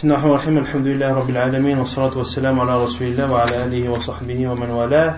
بسم 0.00 0.08
الله 0.08 0.16
الرحمن 0.16 0.30
الرحيم 0.30 0.58
الحمد 0.58 0.86
لله 0.86 1.12
رب 1.14 1.30
العالمين 1.30 1.78
والصلاة 1.78 2.18
والسلام 2.18 2.60
على 2.60 2.84
رسول 2.84 3.06
الله 3.06 3.30
وعلى 3.32 3.64
آله 3.64 3.88
وصحبه 3.90 4.48
ومن 4.48 4.70
والاه 4.70 5.14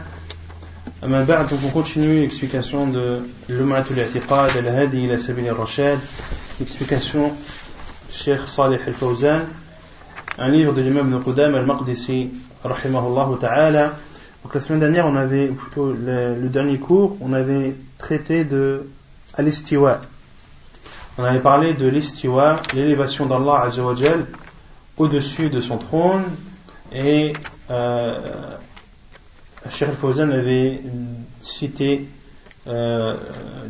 أما 1.05 1.25
بعد 1.25 1.47
on 1.53 1.71
continue 1.73 2.21
l'explication 2.27 2.87
de 2.89 3.23
l'Um'at 3.49 3.85
al-I'tiqad 3.91 4.57
al-Hadi 4.57 5.05
ila 5.05 5.19
Sabil 5.19 5.49
al-Rashad 5.49 5.99
l'explication 6.61 7.33
Cheikh 8.11 8.47
Salih 8.47 8.81
al-Fawzan 8.87 9.47
un 10.39 10.49
livre 10.49 10.73
de 10.73 10.83
l'imam 10.83 11.11
de 11.11 11.19
Qudam 11.19 11.55
al-Maqdisi 11.55 12.31
rahimahullah 12.65 13.29
ta'ala 13.41 13.93
donc 14.45 14.55
la 14.55 14.61
semaine 14.61 14.81
dernière 14.81 15.07
on 15.07 15.17
avait 15.17 15.49
plutôt 15.49 15.93
le, 15.93 16.35
le 16.35 16.49
dernier 16.49 16.79
cours 16.79 17.17
on 17.21 17.33
avait 17.33 17.75
traité 17.99 18.45
de 18.45 18.87
al-Istiwa 19.35 20.01
on 21.21 21.25
avait 21.25 21.41
parlé 21.41 21.75
de 21.75 21.89
l'istiwa, 21.89 22.61
l'élévation 22.75 23.27
d'Allah 23.27 23.63
Azzawajal 23.67 24.25
au-dessus 24.98 25.50
de 25.50 25.62
son 25.62 25.78
trône 25.78 26.24
et 26.94 27.34
euh, 27.72 28.58
Cheikh 29.70 29.90
avait 30.04 30.82
cité 31.42 32.08
euh, 32.68 33.16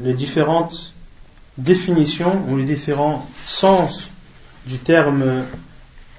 les 0.02 0.14
différentes 0.14 0.94
définitions 1.58 2.42
ou 2.50 2.58
les 2.58 2.66
différents 2.66 3.26
sens 3.46 4.10
du 4.66 4.78
terme 4.78 5.44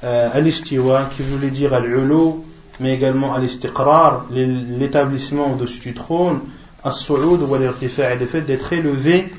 euh, 0.04 0.30
al-istiwa 0.32 1.10
qui 1.14 1.22
voulait 1.22 1.50
dire 1.50 1.74
al-ulu 1.74 2.42
mais 2.80 2.94
également 2.94 3.34
al-istiqrar 3.34 4.26
l'établissement 4.30 5.52
au-dessus 5.52 5.80
du 5.80 5.94
trône 5.94 6.40
as-su'ud 6.82 7.40
ou 7.42 7.54
al-irtifa' 7.54 8.14
le 8.14 8.26
fait 8.26 8.42
d'être 8.42 8.72
élevé 8.72 9.32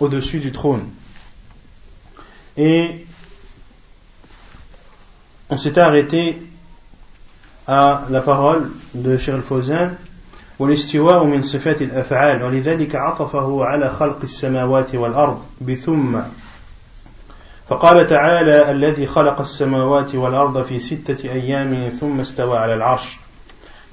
au-dessus 0.00 0.40
du 0.40 0.52
trône. 0.52 0.82
Et 2.56 3.06
on 5.49 5.57
s'était 5.57 5.81
arrêté 5.81 6.41
à 7.67 8.03
la 8.09 8.21
parole 8.21 8.69
de 8.93 9.17
Cheikh 9.17 9.35
al-Fawzan 9.35 9.91
والاستواء 10.59 11.23
من 11.23 11.41
صفات 11.41 11.81
الأفعال 11.81 12.43
ولذلك 12.43 12.95
عطفه 12.95 13.65
على 13.65 13.89
خلق 13.89 14.19
السماوات 14.23 14.95
والأرض 14.95 15.41
بثم 15.61 16.19
فقال 17.69 18.07
تعالى 18.07 18.71
الذي 18.71 19.07
خلق 19.07 19.39
السماوات 19.39 20.15
والأرض 20.15 20.65
في 20.65 20.79
ستة 20.79 21.31
أيام 21.31 21.89
ثم 21.89 22.19
استوى 22.19 22.57
على 22.57 22.73
العرش 22.73 23.17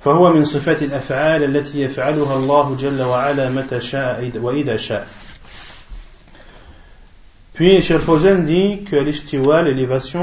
فهو 0.04 0.32
من 0.32 0.44
صفات 0.44 0.82
الأفعال 0.82 1.44
التي 1.44 1.82
يفعلها 1.82 2.36
الله 2.36 2.76
جل 2.80 3.02
وعلا 3.02 3.50
متى 3.50 3.80
شاء 3.80 4.30
وإذا 4.34 4.76
شاء 4.76 5.06
Puis 7.54 7.82
Cheikh 7.82 7.98
Fawzan 7.98 8.46
dit 8.46 8.84
que 8.90 8.96
l'istiwa, 8.96 9.60
l'élévation, 9.60 10.22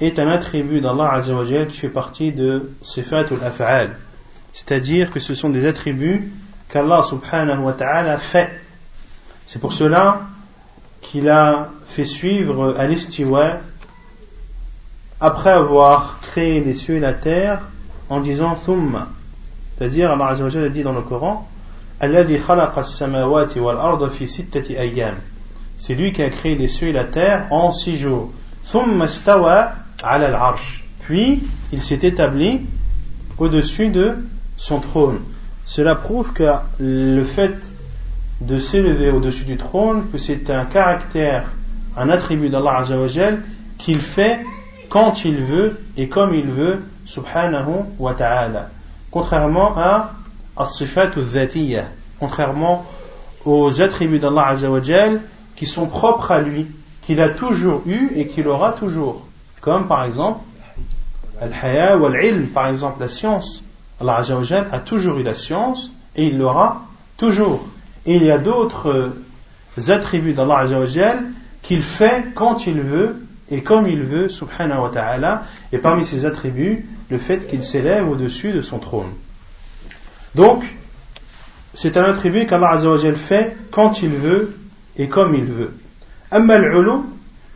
est 0.00 0.18
un 0.18 0.28
attribut 0.28 0.80
d'Allah 0.80 1.12
Azzawajal 1.12 1.68
qui 1.68 1.78
fait 1.78 1.88
partie 1.88 2.32
de 2.32 2.70
Sifat 2.82 3.24
al-Af'al. 3.30 3.96
C'est-à-dire 4.52 5.10
que 5.10 5.20
ce 5.20 5.34
sont 5.34 5.48
des 5.48 5.66
attributs 5.66 6.30
qu'Allah 6.68 7.02
subhanahu 7.02 7.60
wa 7.60 7.72
ta'ala 7.72 8.18
fait. 8.18 8.50
C'est 9.46 9.58
pour 9.58 9.72
cela 9.72 10.22
qu'il 11.00 11.28
a 11.28 11.70
fait 11.86 12.04
suivre 12.04 12.74
à 12.78 12.86
l'istiwa 12.86 13.60
après 15.20 15.50
avoir 15.50 16.20
créé 16.20 16.60
les 16.60 16.74
cieux 16.74 16.96
et 16.96 17.00
la 17.00 17.14
terre 17.14 17.62
en 18.10 18.20
disant 18.20 18.54
thumma. 18.54 19.08
C'est-à-dire 19.76 20.12
Allah 20.12 20.28
Azzawajal 20.28 20.64
a 20.64 20.68
dit 20.68 20.82
dans 20.82 20.92
le 20.92 21.02
Coran. 21.02 21.48
C'est 21.98 22.08
lui 25.94 26.12
qui 26.12 26.22
a 26.22 26.28
créé 26.28 26.54
les 26.54 26.68
cieux 26.68 26.88
et 26.88 26.92
la 26.92 27.04
terre 27.04 27.46
en 27.50 27.72
six 27.72 27.96
jours. 27.96 28.30
Puis, 31.00 31.42
il 31.72 31.82
s'est 31.82 32.00
établi 32.02 32.66
au-dessus 33.38 33.88
de 33.88 34.16
son 34.56 34.80
trône. 34.80 35.18
Cela 35.64 35.94
prouve 35.94 36.32
que 36.32 36.50
le 36.78 37.24
fait 37.24 37.54
de 38.40 38.58
s'élever 38.58 39.10
au-dessus 39.10 39.44
du 39.44 39.56
trône, 39.56 40.10
que 40.10 40.18
c'est 40.18 40.50
un 40.50 40.64
caractère, 40.64 41.46
un 41.96 42.10
attribut 42.10 42.50
d'Allah 42.50 42.78
Azzawajal 42.78 43.42
qu'il 43.78 44.00
fait 44.00 44.40
quand 44.88 45.24
il 45.24 45.36
veut 45.36 45.80
et 45.96 46.08
comme 46.08 46.34
il 46.34 46.46
veut, 46.46 46.80
subhanahu 47.04 47.84
wa 47.98 48.14
ta'ala. 48.14 48.70
Contrairement 49.10 49.76
à 49.76 50.12
as-sifat 50.56 51.10
contrairement 52.18 52.86
aux 53.44 53.80
attributs 53.80 54.18
d'Allah 54.18 54.48
Azzawajal 54.48 55.20
qui 55.56 55.66
sont 55.66 55.86
propres 55.86 56.30
à 56.30 56.40
lui, 56.40 56.66
qu'il 57.06 57.20
a 57.20 57.28
toujours 57.28 57.82
eu 57.86 58.10
et 58.16 58.26
qu'il 58.26 58.48
aura 58.48 58.72
toujours. 58.72 59.24
Comme 59.60 59.86
par 59.86 60.04
exemple, 60.04 60.40
Al-Haya 61.40 61.98
ou 61.98 62.06
Al-Ilm, 62.06 62.48
par 62.48 62.68
exemple, 62.68 63.00
la 63.00 63.08
science. 63.08 63.62
Allah 64.00 64.22
a 64.72 64.78
toujours 64.80 65.18
eu 65.18 65.22
la 65.22 65.34
science 65.34 65.90
et 66.14 66.26
il 66.26 66.38
l'aura 66.38 66.82
toujours. 67.16 67.66
Et 68.04 68.16
il 68.16 68.22
y 68.22 68.30
a 68.30 68.38
d'autres 68.38 68.90
euh, 69.78 69.90
attributs 69.90 70.34
d'Allah 70.34 70.66
qu'il 71.62 71.82
fait 71.82 72.26
quand 72.34 72.66
il 72.66 72.80
veut 72.80 73.26
et 73.50 73.62
comme 73.62 73.86
il 73.86 74.02
veut, 74.02 74.28
subhanahu 74.28 74.82
wa 74.82 74.88
ta'ala, 74.88 75.44
et 75.72 75.78
parmi 75.78 76.04
ces 76.04 76.24
attributs, 76.24 76.86
le 77.08 77.18
fait 77.18 77.46
qu'il 77.48 77.62
s'élève 77.62 78.08
au-dessus 78.08 78.52
de 78.52 78.60
son 78.60 78.78
trône. 78.78 79.10
Donc, 80.34 80.64
c'est 81.72 81.96
un 81.96 82.04
attribut 82.04 82.46
qu'Allah 82.46 82.78
fait 83.14 83.56
quand 83.70 84.02
il 84.02 84.10
veut 84.10 84.58
et 84.96 85.08
comme 85.08 85.34
il 85.34 85.44
veut. 85.44 85.74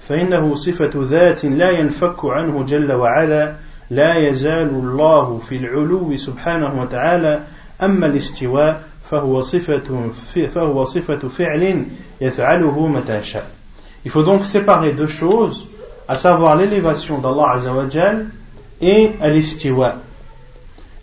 فإنه 0.08 0.56
صفة 0.56 0.91
ذات 0.96 1.46
لا 1.46 1.69
ينفك 1.69 2.25
عنه 2.25 2.63
جل 2.63 2.91
وعلا 2.91 3.56
لا 3.90 4.16
يزال 4.16 4.69
الله 4.69 5.38
في 5.50 5.56
العلو 5.56 6.18
سبحانه 6.18 6.81
وتعالى 6.81 7.44
أما 7.84 8.06
الاستواء 8.06 8.81
فهو 9.12 9.41
صفة 9.41 10.09
فهو 10.53 10.86
صفة 10.86 11.28
فعل 11.28 11.86
يفعله 12.22 12.88
متى 12.88 13.24
شاء. 13.24 13.46
Il 14.06 14.12
faut 14.12 14.24
donc 14.24 14.46
séparer 14.46 14.94
deux 14.94 15.08
choses, 15.08 15.68
à 16.08 16.16
savoir 16.16 16.56
l'élévation 16.56 17.18
d'Allah 17.18 17.53
Azzawajal 17.56 18.28
et 18.81 19.12
l'istiwa. 19.24 19.96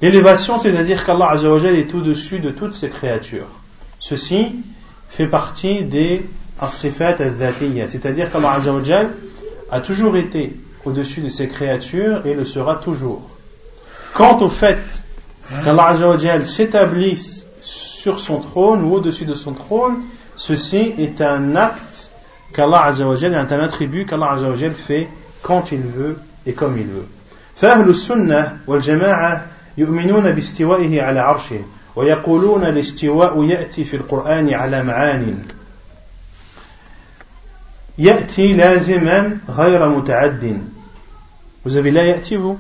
L'élévation, 0.00 0.59
c'est-à-dire 0.59 1.05
qu'Allah 1.05 1.31
Azzawajal 1.31 1.75
est 1.75 1.93
au-dessus 1.94 2.38
de 2.38 2.50
toutes 2.50 2.75
ses 2.75 2.88
créatures. 2.88 3.49
Ceci 3.99 4.55
fait 5.09 5.27
partie 5.27 5.83
des 5.83 6.15
as-sifat 6.16 6.21
al 6.21 6.46
c'est-à-dire 7.88 8.31
qu'Allah 8.31 8.53
Azzawajal 8.53 9.10
a 9.71 9.81
toujours 9.81 10.16
été 10.16 10.55
au-dessus 10.84 11.21
de 11.21 11.28
ses 11.28 11.49
créatures 11.49 12.27
et 12.27 12.34
le 12.34 12.44
sera 12.44 12.77
toujours. 12.77 13.22
Quant 14.15 14.38
au 14.38 14.49
fait 14.49 14.78
qu'Allah 15.65 15.87
Azzawajal 15.88 16.47
s'établisse 16.47 17.47
sur 17.60 18.21
son 18.21 18.41
trône 18.41 18.84
ou 18.84 18.94
au-dessus 18.94 19.25
de 19.25 19.34
son 19.34 19.53
trône, 19.53 19.97
ceci 20.37 20.94
est 20.99 21.21
un 21.21 21.56
acte 21.56 22.10
qu'Allah 22.53 22.84
Azzawajal 22.84 23.34
est 23.34 23.53
un 23.53 23.60
attribut 23.60 24.06
qu'Allah 24.06 24.33
Azzawajal 24.33 24.72
fait 24.72 25.09
quand 25.43 25.72
il 25.72 25.81
veut 25.81 26.19
et 26.47 26.53
comme 26.53 26.78
il 26.78 26.87
veut. 26.87 27.09
فأهل 27.62 27.91
السنة 27.91 28.59
والجماعة 28.66 29.47
يؤمنون 29.78 30.31
باستوائه 30.31 31.03
على 31.03 31.21
عرشه 31.21 31.60
ويقولون 31.97 32.65
الاستواء 32.65 33.44
يأتي 33.44 33.84
في 33.84 33.97
القرآن 33.97 34.55
على 34.55 34.83
معان 34.83 35.38
يأتي 37.97 38.53
لازما 38.53 39.38
غير 39.50 39.90
متعد. 39.90 40.62
Vous 41.66 41.75
avez 41.75 41.91
لا 41.91 42.03
يأتي 42.03 42.38
vous? 42.38 42.58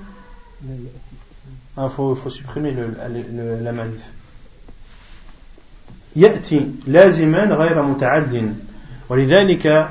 Il 1.77 1.89
faut, 1.95 2.15
faut 2.15 2.29
supprimer 2.29 2.71
le, 2.71 2.87
le, 2.87 3.63
la 3.63 3.71
manif. 3.71 4.01
يأتي 6.15 6.71
لازما 6.87 7.43
غير 7.43 7.81
متعد. 7.81 8.55
ولذلك 9.09 9.89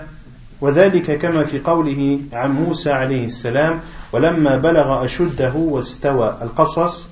وذلك 0.61 1.19
كما 1.19 1.45
في 1.45 1.61
قوله 1.61 2.21
عن 2.33 2.51
موسى 2.53 2.93
عليه 2.93 3.25
السلام 3.27 3.81
ولما 4.13 4.57
بلغ 4.57 5.05
أشده 5.05 5.53
واستوى 5.55 6.39
القصص 6.43 7.07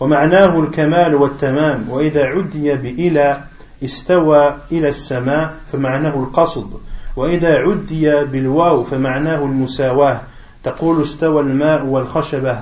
ومعناه 0.00 0.60
الكمال 0.60 1.14
والتمام 1.14 1.86
وإذا 1.90 2.24
عدي 2.26 2.74
بإلى 2.74 3.44
استوى 3.84 4.56
إلى 4.72 4.88
السماء 4.88 5.54
فمعناه 5.72 6.14
القصد. 6.14 6.80
وإذا 7.18 7.58
عدي 7.58 8.24
بالواو 8.24 8.84
فمعناه 8.84 9.38
المساواة 9.44 10.20
تقول 10.64 11.02
استوى 11.02 11.40
الماء 11.40 11.84
والخشبة 11.84 12.60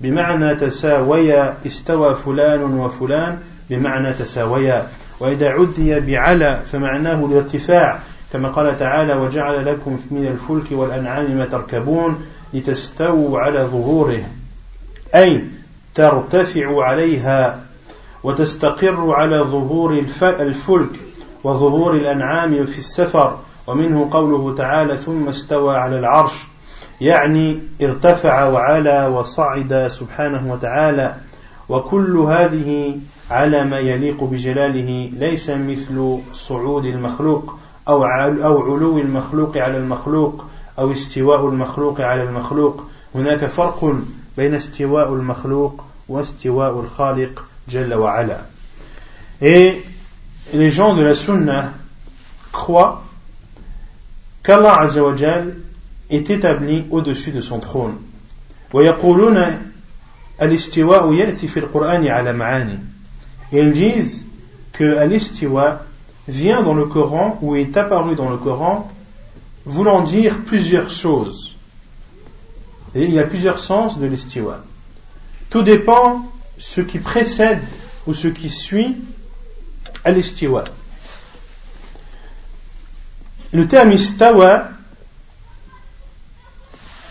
بمعنى 0.00 0.54
تساويا 0.54 1.56
استوى 1.66 2.14
فلان 2.14 2.62
وفلان 2.62 3.38
بمعنى 3.70 4.12
تساويا. 4.12 4.86
وإذا 5.20 5.48
عدي 5.48 6.00
بعلى 6.00 6.62
فمعناه 6.64 7.26
الارتفاع 7.26 7.98
كما 8.32 8.48
قال 8.48 8.78
تعالى 8.78 9.14
وجعل 9.14 9.66
لكم 9.66 9.98
من 10.10 10.26
الفلك 10.26 10.78
والأنعام 10.78 11.30
ما 11.30 11.44
تركبون 11.44 12.20
لتستووا 12.54 13.40
على 13.40 13.58
ظهوره. 13.58 14.22
أي 15.14 15.44
ترتفع 15.94 16.84
عليها 16.84 17.60
وتستقر 18.24 19.12
على 19.12 19.38
ظهور 19.38 19.98
الفلك 20.22 20.90
وظهور 21.44 21.96
الأنعام 21.96 22.66
في 22.66 22.78
السفر. 22.78 23.38
ومنه 23.66 24.08
قوله 24.10 24.54
تعالى 24.54 24.96
ثم 24.96 25.28
استوى 25.28 25.76
على 25.76 25.98
العرش 25.98 26.32
يعني 27.00 27.62
ارتفع 27.82 28.44
وعلى 28.44 29.06
وصعد 29.06 29.88
سبحانه 29.88 30.52
وتعالى. 30.52 31.14
وكل 31.68 32.16
هذه 32.16 32.98
على 33.30 33.64
ما 33.64 33.78
يليق 33.78 34.24
بجلاله 34.24 35.10
ليس 35.12 35.50
مثل 35.50 36.18
صعود 36.32 36.84
المخلوق 36.84 37.58
أو 37.88 38.04
علو 38.04 38.98
المخلوق 38.98 39.56
على 39.56 39.76
المخلوق 39.76 40.44
أو 40.78 40.92
استواء 40.92 41.48
المخلوق 41.48 42.00
على 42.00 42.22
المخلوق. 42.22 42.84
هناك 43.14 43.44
فرق 43.44 43.96
بين 44.36 44.54
استواء 44.54 45.12
المخلوق 45.12 45.84
واستواء 46.08 46.80
الخالق 46.80 47.44
جل 47.68 47.94
وعلا. 47.94 48.40
Et 49.42 49.82
les 50.54 50.70
gens 50.70 50.94
de 50.94 51.02
la 51.02 51.14
Sunna 51.14 51.72
croient 52.52 53.02
qu'Allah 54.45 54.81
Azzawajal 54.81 55.55
est 56.09 56.29
établi 56.29 56.85
au-dessus 56.89 57.31
de 57.31 57.41
son 57.41 57.59
trône. 57.59 57.95
ويقولون 58.73 59.59
الاستواء 60.41 61.13
يأتي 61.13 61.47
في 61.47 61.59
القرآن 61.59 62.07
على 62.07 62.33
معاني. 62.33 62.79
Et 63.51 63.59
ils 63.59 63.71
disent 63.71 64.25
que 64.73 65.05
l'istiwa 65.05 65.83
vient 66.27 66.61
dans 66.61 66.73
le 66.73 66.85
Coran 66.85 67.37
ou 67.41 67.55
est 67.55 67.75
apparu 67.75 68.15
dans 68.15 68.29
le 68.29 68.37
Coran 68.37 68.89
voulant 69.65 70.01
dire 70.01 70.39
plusieurs 70.45 70.89
choses. 70.89 71.55
Et 72.95 73.03
il 73.03 73.13
y 73.13 73.19
a 73.19 73.23
plusieurs 73.23 73.59
sens 73.59 73.99
de 73.99 74.05
l'istiwa. 74.05 74.63
Tout 75.49 75.61
dépend 75.63 76.25
ce 76.57 76.81
qui 76.81 76.99
précède 76.99 77.61
ou 78.07 78.13
ce 78.13 78.27
qui 78.27 78.49
suit 78.49 78.95
à 80.03 80.11
l'istiwa. 80.11 80.63
Le 83.52 83.66
terme 83.66 83.92
istawa 83.92 84.68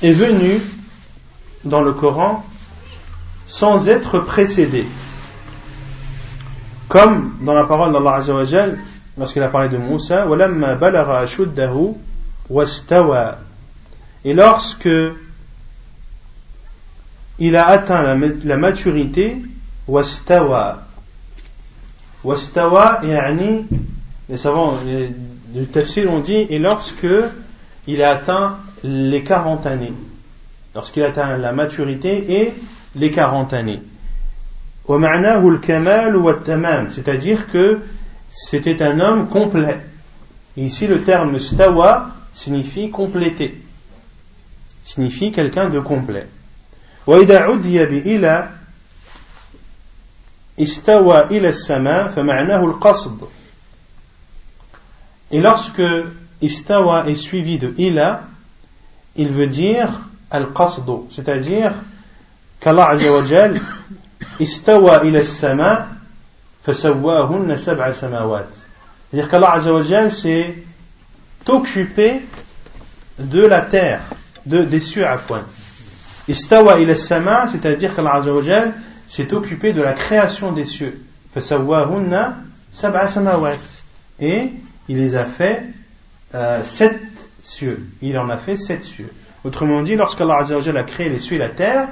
est 0.02 0.14
venu 0.14 0.62
dans 1.64 1.82
le 1.82 1.94
Coran 1.94 2.46
sans 3.48 3.88
être 3.88 4.20
précédé. 4.20 4.86
Comme 6.88 7.38
dans 7.42 7.54
la 7.54 7.64
parole 7.64 7.92
d'Allah 7.94 8.16
Azzawajal, 8.16 8.78
lorsqu'il 9.18 9.42
a 9.42 9.48
parlé 9.48 9.70
de 9.70 9.78
Moussa, 9.78 10.28
Et 14.24 14.34
lorsque 14.34 14.90
il 17.38 17.56
a 17.56 17.68
atteint 17.68 18.16
la, 18.44 18.58
maturité, 18.58 19.38
wastawa. 19.88 20.84
Wastawa, 22.24 23.02
yani, 23.04 23.66
les 24.30 24.38
savants 24.38 24.74
du 25.55 25.67
tafsir 25.67 26.13
ont 26.13 26.21
dit, 26.21 26.47
et 26.51 26.59
lorsque 26.59 27.07
il 27.87 28.03
a 28.03 28.11
atteint 28.11 28.59
les 28.83 29.23
40 29.23 29.67
années, 29.67 29.93
lorsqu'il 30.75 31.03
a 31.03 31.09
atteint 31.09 31.37
la 31.37 31.53
maturité 31.53 32.43
et 32.43 32.53
les 32.95 33.11
40 33.11 33.53
années. 33.53 33.81
C'est-à-dire 36.91 37.51
que 37.53 37.81
c'était 38.31 38.83
un 38.83 39.01
homme 39.01 39.29
complet. 39.29 39.81
ici 40.57 40.87
le 40.87 41.03
terme 41.03 41.39
stawa 41.39 42.11
signifie 42.35 42.91
compléter, 42.91 43.61
signifie 44.83 45.33
quelqu'un 45.33 45.69
de 45.69 45.81
complet. 45.81 46.27
وإذا 47.07 47.39
عدي 47.39 47.87
بإلى 47.87 48.49
استوى 50.61 51.25
إلى 51.25 51.49
السماء 51.49 52.09
فمعناه 52.09 52.65
القصد 52.65 53.29
Et 55.32 55.42
lorsque 55.42 55.82
istawa 56.42 57.08
est 57.08 57.16
suivi 57.16 57.58
de 57.58 57.74
ila, 57.78 58.24
il 59.16 59.30
veut 59.30 59.48
dire 59.48 59.90
al-qasdu, 60.30 61.08
c'est-à-dire 61.10 61.74
qu'Allah 62.60 62.90
Azza 62.90 63.12
wa 63.12 63.26
Jal 63.26 63.60
istawa 64.40 65.04
ila 65.06 65.24
sama 65.24 65.88
fasawwahunna 66.64 67.58
sab'a 67.58 67.94
samawat. 67.94 68.48
C'est-à-dire 69.10 69.30
qu'Allah 69.30 69.54
Azza 69.54 69.74
wa 69.74 69.82
Jal 69.84 70.12
s'est 70.12 70.56
occupé 71.48 72.22
de 73.20 73.46
la 73.46 73.62
terre, 73.62 74.02
de, 74.46 74.64
des 74.64 74.80
cieux 74.80 75.08
afwan. 75.08 75.44
Istawa 76.28 76.80
ila 76.80 76.96
sama, 76.96 77.48
c'est-à-dire 77.48 77.96
qu'Allah 77.96 78.16
Azza 78.16 78.34
wa 78.34 78.42
Jal 78.42 78.74
s'est 79.08 79.34
occupé 79.34 79.74
de 79.74 79.82
la 79.82 79.94
création 79.94 80.52
des 80.52 80.66
cieux. 80.66 81.02
Fasawwahunna 81.34 82.38
sab'a 82.74 83.08
samawat. 83.08 83.58
Et 84.20 84.52
il 84.88 84.98
les 84.98 85.16
a 85.16 85.26
fait 85.26 85.64
euh, 86.34 86.64
sept 86.64 87.00
cieux. 87.42 87.88
Il 88.02 88.18
en 88.18 88.30
a 88.30 88.38
fait 88.38 88.58
sept 88.58 88.84
cieux. 88.86 89.12
Autrement 89.44 89.82
dit, 89.84 89.96
lorsqu'Allah 89.96 90.44
a 90.44 90.84
créé 90.84 91.10
les 91.10 91.20
cieux 91.20 91.36
et 91.36 91.40
la 91.40 91.50
terre, 91.50 91.88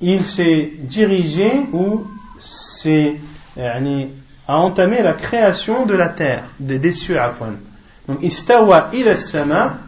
il 0.00 0.24
s'est 0.24 0.70
dirigé 0.80 1.50
ou 1.72 2.06
s'est 2.40 3.16
a 3.56 4.56
entamé 4.58 5.02
la 5.02 5.12
création 5.12 5.86
de 5.86 5.94
la 5.94 6.08
terre, 6.08 6.44
des, 6.58 6.92
cieux 6.92 7.18
à. 7.18 7.32
Donc, 8.08 8.22
istawa 8.22 8.90
ila 8.92 9.16
sama, 9.16 9.78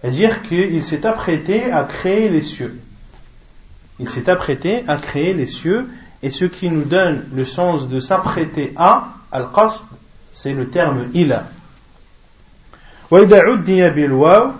c'est-à-dire 0.00 0.42
qu'il 0.42 0.82
s'est 0.82 1.04
apprêté 1.04 1.70
à 1.70 1.84
créer 1.84 2.28
les 2.28 2.42
cieux. 2.42 2.80
Il 3.98 4.08
s'est 4.08 4.30
apprêté 4.30 4.84
à 4.86 4.96
créer 4.96 5.34
les 5.34 5.46
cieux, 5.46 5.88
et 6.22 6.30
ce 6.30 6.44
qui 6.44 6.70
nous 6.70 6.84
donne 6.84 7.26
le 7.34 7.44
sens 7.44 7.88
de 7.88 8.00
s'apprêter 8.00 8.72
à, 8.76 9.08
al-qasd, 9.32 9.80
c'est 10.31 10.53
le 10.53 10.69
terme 10.69 11.09
ila. 11.13 11.45
وإذا 13.11 13.41
عدي 13.41 13.89
بالواو 13.89 14.51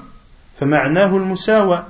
فمعناه 0.60 1.18
المساواة 1.18 1.84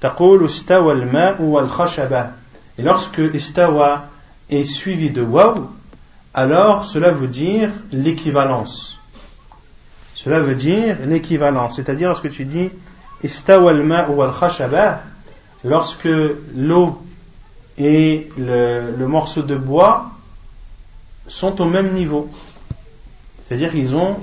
تقول 0.00 0.44
استوى 0.44 0.92
الماء 0.92 1.42
والخشبة 1.42 2.30
et 2.78 2.82
lorsque 2.82 3.20
istawa 3.34 4.04
est 4.50 4.64
suivi 4.64 5.10
de 5.10 5.22
waw 5.22 5.68
alors 6.34 6.84
cela 6.84 7.10
veut 7.10 7.26
dire 7.26 7.70
l'équivalence 7.92 8.98
cela 10.14 10.40
veut 10.40 10.54
dire 10.54 10.98
l'équivalence 11.04 11.76
c'est-à-dire 11.76 12.08
lorsque 12.08 12.30
tu 12.30 12.44
dis 12.44 12.70
istawa 13.24 13.70
al-ma' 13.70 14.08
wal 14.08 14.32
khashaba 14.38 15.02
lorsque 15.64 16.08
l'eau 16.54 17.02
et 17.78 18.28
le, 18.38 18.94
le 18.96 19.06
morceau 19.08 19.42
de 19.42 19.56
bois 19.56 20.12
sont 21.26 21.60
au 21.60 21.64
même 21.64 21.92
niveau 21.92 22.30
c'est-à-dire 23.52 23.70
qu'ils 23.70 23.94
ont 23.94 24.16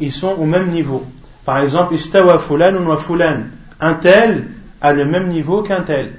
ils 0.00 0.12
sont 0.12 0.34
au 0.38 0.44
même 0.44 0.70
niveau. 0.70 1.04
Par 1.44 1.58
exemple, 1.58 1.94
istawa 1.94 2.38
fulan 2.38 2.74
ou 2.76 2.96
fulan. 2.96 3.44
Un 3.80 3.94
tel 3.94 4.48
a 4.80 4.92
le 4.92 5.04
même 5.04 5.28
niveau 5.28 5.62
qu'un 5.62 5.82
tel. 5.82 6.12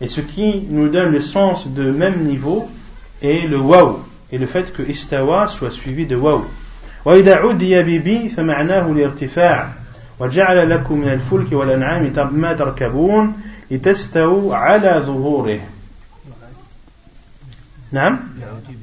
Et 0.00 0.08
ce 0.08 0.20
qui 0.20 0.66
nous 0.68 0.88
donne 0.88 1.12
le 1.12 1.20
sens 1.20 1.66
de 1.68 1.90
même 1.90 2.24
niveau 2.24 2.68
est 3.22 3.46
le 3.46 3.58
waw. 3.58 4.00
Et 4.32 4.38
le 4.38 4.46
fait 4.46 4.72
que 4.72 4.82
istawa 4.82 5.46
soit 5.46 5.70
suivi 5.70 6.06
de 6.06 6.16
waw. 6.16 6.44
وإذا 7.04 7.34
عدي 7.36 7.82
ببي 7.82 8.28
فمعناه 8.28 8.92
الارتفاع 8.92 9.72
وجعل 10.20 10.70
لكم 10.70 11.00
من 11.00 11.08
الفلك 11.08 11.52
والأنعام 11.52 12.12
ما 12.32 12.52
تركبون 12.52 13.32
لتستووا 13.70 14.56
على 14.56 15.02
ظهوره 15.06 15.60
نعم 17.92 18.20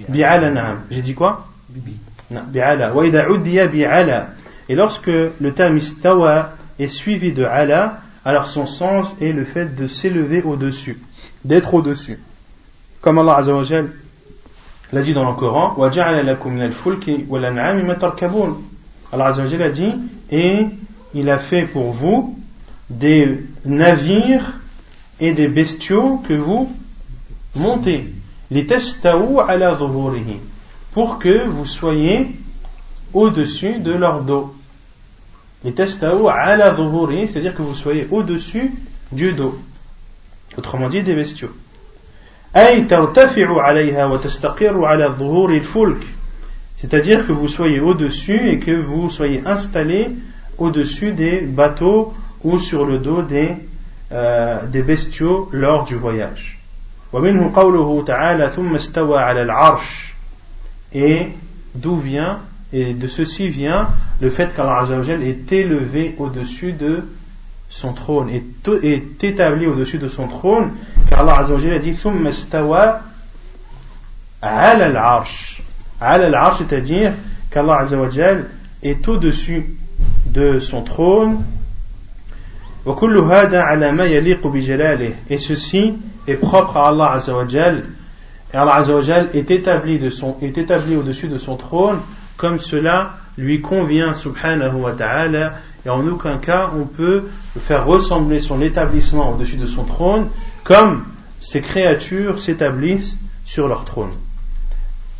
بعلى 0.10 0.50
نعم 0.50 0.77
j'ai 0.91 1.01
dit 1.01 1.13
quoi 1.13 1.48
et 4.69 4.75
lorsque 4.75 5.07
le 5.07 5.52
terme 5.52 5.79
istawa 5.79 6.52
est 6.79 6.88
suivi 6.88 7.33
de 7.33 7.45
ala, 7.45 8.00
alors 8.25 8.47
son 8.47 8.67
sens 8.67 9.14
est 9.21 9.33
le 9.33 9.45
fait 9.45 9.75
de 9.75 9.87
s'élever 9.87 10.43
au-dessus, 10.43 10.99
d'être 11.45 11.75
au-dessus. 11.75 12.19
Comme 13.00 13.19
Allah 13.19 13.37
Azza 13.37 13.55
wa 13.55 13.64
l'a 14.93 15.02
dit 15.02 15.12
dans 15.12 15.29
le 15.29 15.35
Coran, 15.37 15.76
Allah 19.12 19.26
Azza 19.26 19.43
wa 19.43 19.64
a 19.64 19.69
dit, 19.71 19.93
et 20.31 20.67
il 21.14 21.31
a 21.31 21.38
fait 21.38 21.64
pour 21.64 21.91
vous 21.91 22.38
des 22.88 23.45
navires 23.64 24.61
et 25.21 25.33
des 25.33 25.49
bestiaux 25.49 26.23
que 26.26 26.35
vous 26.35 26.73
montez. 27.55 28.12
Les 28.50 28.67
ala 29.49 29.79
pour 30.92 31.18
que 31.18 31.46
vous 31.46 31.66
soyez 31.66 32.30
au-dessus 33.12 33.78
de 33.78 33.92
leur 33.92 34.22
dos. 34.22 34.54
Les 35.64 35.72
testao 35.72 36.28
ala 36.28 36.75
c'est-à-dire 36.75 37.54
que 37.54 37.62
vous 37.62 37.75
soyez 37.75 38.08
au-dessus 38.11 38.72
du 39.11 39.32
dos. 39.32 39.58
Autrement 40.56 40.88
dit, 40.88 41.02
des 41.02 41.14
bestiaux. 41.14 41.50
C'est-à-dire 46.78 47.26
que 47.26 47.32
vous 47.32 47.49
soyez 47.49 47.80
au-dessus 47.80 48.49
et 48.49 48.58
que 48.58 48.72
vous 48.72 49.08
soyez 49.08 49.42
installé 49.46 50.11
au-dessus 50.58 51.12
des 51.12 51.40
bateaux 51.40 52.12
ou 52.44 52.58
sur 52.58 52.84
le 52.84 52.99
dos 52.99 53.22
des, 53.22 53.54
euh, 54.11 54.66
des 54.66 54.82
bestiaux 54.82 55.49
lors 55.52 55.84
du 55.84 55.94
voyage 55.94 56.58
et 60.94 61.28
d'où 61.75 61.96
vient 61.96 62.40
et 62.72 62.94
de 62.94 63.06
ceci 63.06 63.49
vient 63.49 63.88
le 64.20 64.30
fait 64.30 64.54
qu'Allah 64.54 64.87
est 65.22 65.52
élevé 65.52 66.14
au-dessus 66.18 66.72
de 66.72 67.04
son 67.68 67.92
trône, 67.92 68.30
est, 68.30 68.68
est 68.82 69.25
établi 69.25 69.66
au-dessus 69.66 69.99
de 69.99 70.08
son 70.08 70.28
trône, 70.28 70.70
car 71.08 71.20
Allah 71.20 71.38
a 71.38 71.78
dit 71.78 71.96
al 74.42 74.96
arsh 74.96 75.62
al 76.00 76.52
c'est-à-dire 76.58 77.12
qu'Allah 77.50 77.87
est 78.82 79.08
au-dessus 79.08 79.76
de 80.26 80.58
son 80.58 80.82
trône. 80.82 81.44
Et 85.30 85.38
ceci 85.38 85.94
est 86.26 86.34
propre 86.34 86.76
à 86.76 86.88
Allah 86.88 87.18
et 88.53 88.57
Allah 88.57 88.75
Azzawajal 88.75 89.29
est 89.34 89.51
établi, 89.51 90.00
de 90.00 90.10
son, 90.10 90.38
est 90.41 90.57
établi 90.57 90.96
au-dessus 90.96 91.27
de 91.27 91.38
son 91.38 91.57
trône 91.57 92.00
comme 92.38 92.60
cela 92.60 93.15
lui 93.38 93.62
convient 93.62 94.13
subhanahu 94.13 94.75
wa 94.75 94.93
ta'ala 94.93 95.53
et 95.86 95.89
en 95.89 96.05
aucun 96.07 96.38
cas 96.38 96.72
on 96.75 96.86
peut 96.86 97.24
faire 97.60 97.86
ressembler 97.86 98.39
son 98.39 98.62
établissement 98.62 99.34
au-dessus 99.34 99.57
de 99.57 99.65
son 99.65 99.84
trône 99.84 100.27
comme 100.63 101.03
ces 101.41 101.62
créatures 101.62 102.39
s'établissent 102.39 103.17
sur 103.46 103.67
leur 103.67 103.86
trône. 103.86 104.12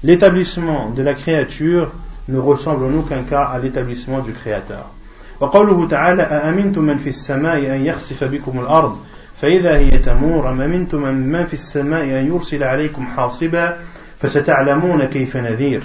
L'établissement 0.04 0.90
de 0.92 1.02
la 1.02 1.14
créature 1.14 1.92
ne 2.28 2.38
ressemble 2.38 2.86
en 2.86 3.00
aucun 3.00 3.24
cas 3.24 3.44
à 3.44 3.60
l'établissement 3.60 4.20
du 4.20 4.32
Créateur. 4.32 4.92
وقوله 5.40 5.88
تعالى 5.88 6.24
أأمنتم 6.24 6.82
من 6.82 6.98
في 6.98 7.10
السماء 7.10 7.58
أن 7.58 7.86
يخسف 7.86 8.24
بكم 8.24 8.60
الأرض 8.60 8.98
فإذا 9.43 9.77
هي 9.77 9.91
تمور 9.91 10.51
أم 10.51 10.61
أمنتم 10.61 11.03
من 11.03 11.47
في 11.47 11.55
السماء 11.55 12.05
أن 12.05 12.27
يرسل 12.27 12.63
عليكم 12.63 13.07
حاصبا 13.07 13.77
فستعلمون 14.21 15.05
كيف 15.05 15.37
نذير. 15.37 15.83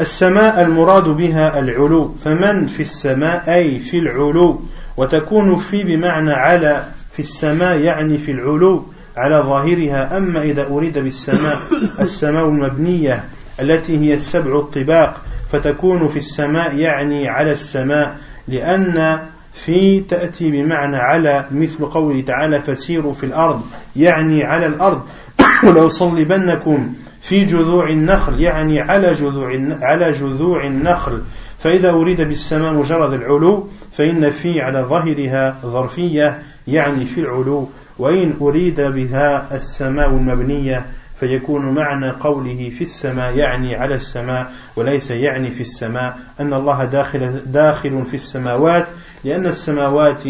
السماء 0.00 0.62
المراد 0.62 1.04
بها 1.04 1.58
العلو. 1.58 2.14
فمن 2.24 2.66
في 2.66 2.80
السماء؟ 2.80 3.54
أي 3.54 3.78
في 3.78 3.98
العلو. 3.98 4.62
وتكون 4.96 5.56
في 5.56 5.84
بمعنى 5.84 6.32
على 6.32 6.84
في 7.12 7.18
السماء 7.18 7.78
يعني 7.78 8.18
في 8.18 8.30
العلو 8.32 8.86
على 9.16 9.36
ظاهرها. 9.36 10.16
أما 10.16 10.42
إذا 10.42 10.66
أريد 10.66 10.98
بالسماء 10.98 11.56
السماء 12.00 12.48
المبنية 12.48 13.24
التي 13.60 13.98
هي 13.98 14.14
السبع 14.14 14.58
الطباق 14.58 15.20
فتكون 15.52 16.08
في 16.08 16.18
السماء 16.18 16.76
يعني 16.76 17.28
على 17.28 17.52
السماء. 17.52 18.16
لأن 18.48 19.18
في 19.52 20.00
تأتي 20.00 20.50
بمعنى 20.50 20.96
على 20.96 21.44
مثل 21.50 21.86
قوله 21.86 22.20
تعالى 22.20 22.60
فسيروا 22.60 23.12
في 23.12 23.26
الأرض 23.26 23.62
يعني 23.96 24.44
على 24.44 24.66
الأرض. 24.66 25.02
ولو 25.66 25.88
صلبنكم 25.88 26.94
في 27.20 27.44
جذوع 27.44 27.88
النخل 27.88 28.40
يعني 28.40 28.80
على 28.80 29.12
جذوع 29.12 29.60
على 29.80 30.12
جذوع 30.12 30.66
النخل. 30.66 31.22
فإذا 31.58 31.90
أريد 31.90 32.20
بالسماء 32.20 32.72
مجرد 32.72 33.12
العلو 33.12 33.68
فإن 33.92 34.30
في 34.30 34.60
على 34.60 34.80
ظاهرها 34.80 35.58
ظرفية 35.62 36.42
يعني 36.68 37.04
في 37.04 37.20
العلو. 37.20 37.68
وإن 37.98 38.34
أريد 38.40 38.80
بها 38.80 39.56
السماء 39.56 40.08
المبنية 40.08 40.86
فيكون 41.20 41.74
معنى 41.74 42.10
قوله 42.10 42.70
في 42.70 42.80
السماء 42.80 43.36
يعني 43.36 43.76
على 43.76 43.94
السماء 43.94 44.52
وليس 44.76 45.10
يعني 45.10 45.50
في 45.50 45.60
السماء. 45.60 46.18
أن 46.40 46.54
الله 46.54 46.84
داخل 46.84 47.40
داخل 47.46 48.04
في 48.04 48.14
السماوات 48.14 48.86
لأن 49.24 49.46
السماوات 49.46 50.26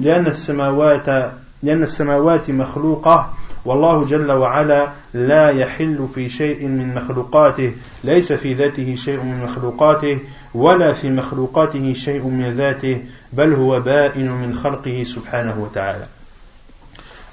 لأن 0.00 0.26
السماوات 0.26 1.32
لأن 1.62 1.82
السماوات 1.82 2.50
مخلوقة 2.50 3.32
والله 3.64 4.04
جل 4.04 4.32
وعلا 4.32 4.88
لا 5.14 5.50
يحل 5.50 6.08
في 6.14 6.28
شيء 6.28 6.66
من 6.66 6.94
مخلوقاته 6.94 7.72
ليس 8.04 8.32
في 8.32 8.54
ذاته 8.54 8.94
شيء 8.94 9.22
من 9.22 9.42
مخلوقاته 9.44 10.18
ولا 10.54 10.92
في 10.92 11.10
مخلوقاته 11.10 11.92
شيء 11.92 12.24
من 12.24 12.56
ذاته 12.56 13.02
بل 13.32 13.52
هو 13.52 13.80
بائن 13.80 14.32
من 14.32 14.54
خلقه 14.54 15.04
سبحانه 15.04 15.62
وتعالى 15.62 16.04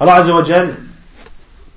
الله 0.02 0.14
عز 0.14 0.30
وجل 0.30 0.74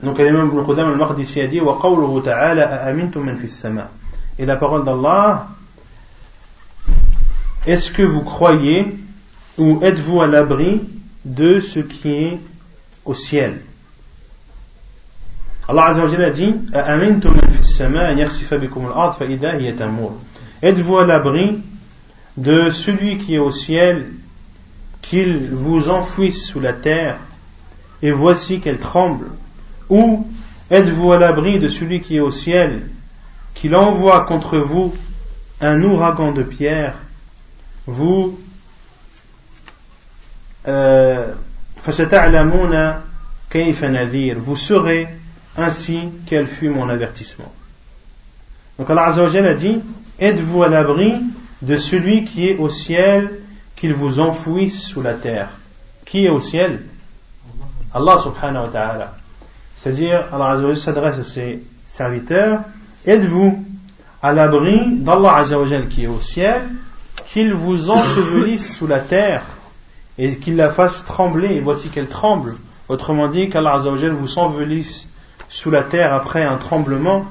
Donc 0.02 0.18
l'imam 0.18 0.48
Ibn 0.48 0.64
Qudam 0.64 0.98
wa 0.98 1.78
qawluhu 1.78 2.22
ta'ala 2.22 2.64
a'amintum 2.64 3.22
man 3.22 3.36
fis 3.36 3.48
sama. 3.48 3.90
Et 4.38 4.46
la 4.46 4.56
d'Allah 4.56 5.46
Est-ce 7.66 7.92
que 7.92 8.00
vous 8.00 8.22
croyez 8.22 8.96
ou 9.60 9.78
êtes-vous 9.82 10.22
à 10.22 10.26
l'abri 10.26 10.80
de 11.26 11.60
ce 11.60 11.80
qui 11.80 12.08
est 12.08 12.40
au 13.04 13.12
ciel? 13.12 13.60
Allah 15.68 15.88
Azza 15.88 16.02
a 16.02 16.30
dit. 16.30 16.54
Êtes-vous 20.62 20.98
à 20.98 21.06
l'abri 21.06 21.58
de 22.38 22.70
celui 22.70 23.18
qui 23.18 23.34
est 23.34 23.38
au 23.38 23.50
ciel 23.50 24.06
qu'il 25.02 25.50
vous 25.52 25.90
enfouisse 25.90 26.46
sous 26.46 26.60
la 26.60 26.72
terre 26.72 27.18
et 28.02 28.12
voici 28.12 28.60
qu'elle 28.60 28.78
tremble? 28.78 29.26
Ou 29.90 30.26
êtes-vous 30.70 31.12
à 31.12 31.18
l'abri 31.18 31.58
de 31.58 31.68
celui 31.68 32.00
qui 32.00 32.16
est 32.16 32.20
au 32.20 32.30
ciel, 32.30 32.88
qu'il 33.54 33.76
envoie 33.76 34.22
contre 34.22 34.56
vous 34.56 34.94
un 35.60 35.82
ouragan 35.82 36.32
de 36.32 36.44
pierre 36.44 36.94
Vous 37.86 38.38
vous 44.38 44.56
saurez 44.56 45.08
ainsi 45.56 46.00
quel 46.26 46.46
fut 46.46 46.68
mon 46.68 46.88
avertissement. 46.88 47.52
Donc 48.78 48.90
Allah 48.90 49.12
a 49.14 49.54
dit 49.54 49.80
Êtes-vous 50.18 50.62
à 50.62 50.68
l'abri 50.68 51.14
de 51.62 51.76
celui 51.76 52.24
qui 52.24 52.48
est 52.48 52.56
au 52.56 52.68
ciel, 52.68 53.30
qu'il 53.76 53.94
vous 53.94 54.20
enfouisse 54.20 54.82
sous 54.82 55.02
la 55.02 55.14
terre? 55.14 55.48
Qui 56.04 56.26
est 56.26 56.30
au 56.30 56.40
ciel? 56.40 56.82
Allah 57.94 58.18
subhanahu 58.22 58.64
wa 58.64 58.68
ta'ala. 58.68 59.14
C'est-à-dire, 59.78 60.24
Allah 60.32 60.76
s'adresse 60.76 61.18
à 61.18 61.24
ses 61.24 61.62
serviteurs, 61.86 62.60
êtes-vous 63.06 63.64
à 64.22 64.32
l'abri 64.32 64.98
d'Allah 64.98 65.36
Azzawajal 65.36 65.88
qui 65.88 66.04
est 66.04 66.06
au 66.06 66.20
ciel, 66.20 66.62
qu'il 67.26 67.54
vous 67.54 67.90
ensevelisse 67.90 68.76
sous 68.76 68.86
la 68.86 69.00
terre? 69.00 69.42
Et 70.18 70.36
qu'il 70.36 70.56
la 70.56 70.70
fasse 70.70 71.04
trembler, 71.04 71.54
et 71.54 71.60
voici 71.60 71.88
qu'elle 71.88 72.08
tremble. 72.08 72.54
Autrement 72.88 73.28
dit, 73.28 73.48
qu'Allah 73.48 73.74
Azzawajal 73.74 74.12
vous 74.12 74.38
ensevelisse 74.38 75.06
sous 75.48 75.70
la 75.70 75.82
terre 75.82 76.12
après 76.12 76.44
un 76.44 76.56
tremblement, 76.56 77.26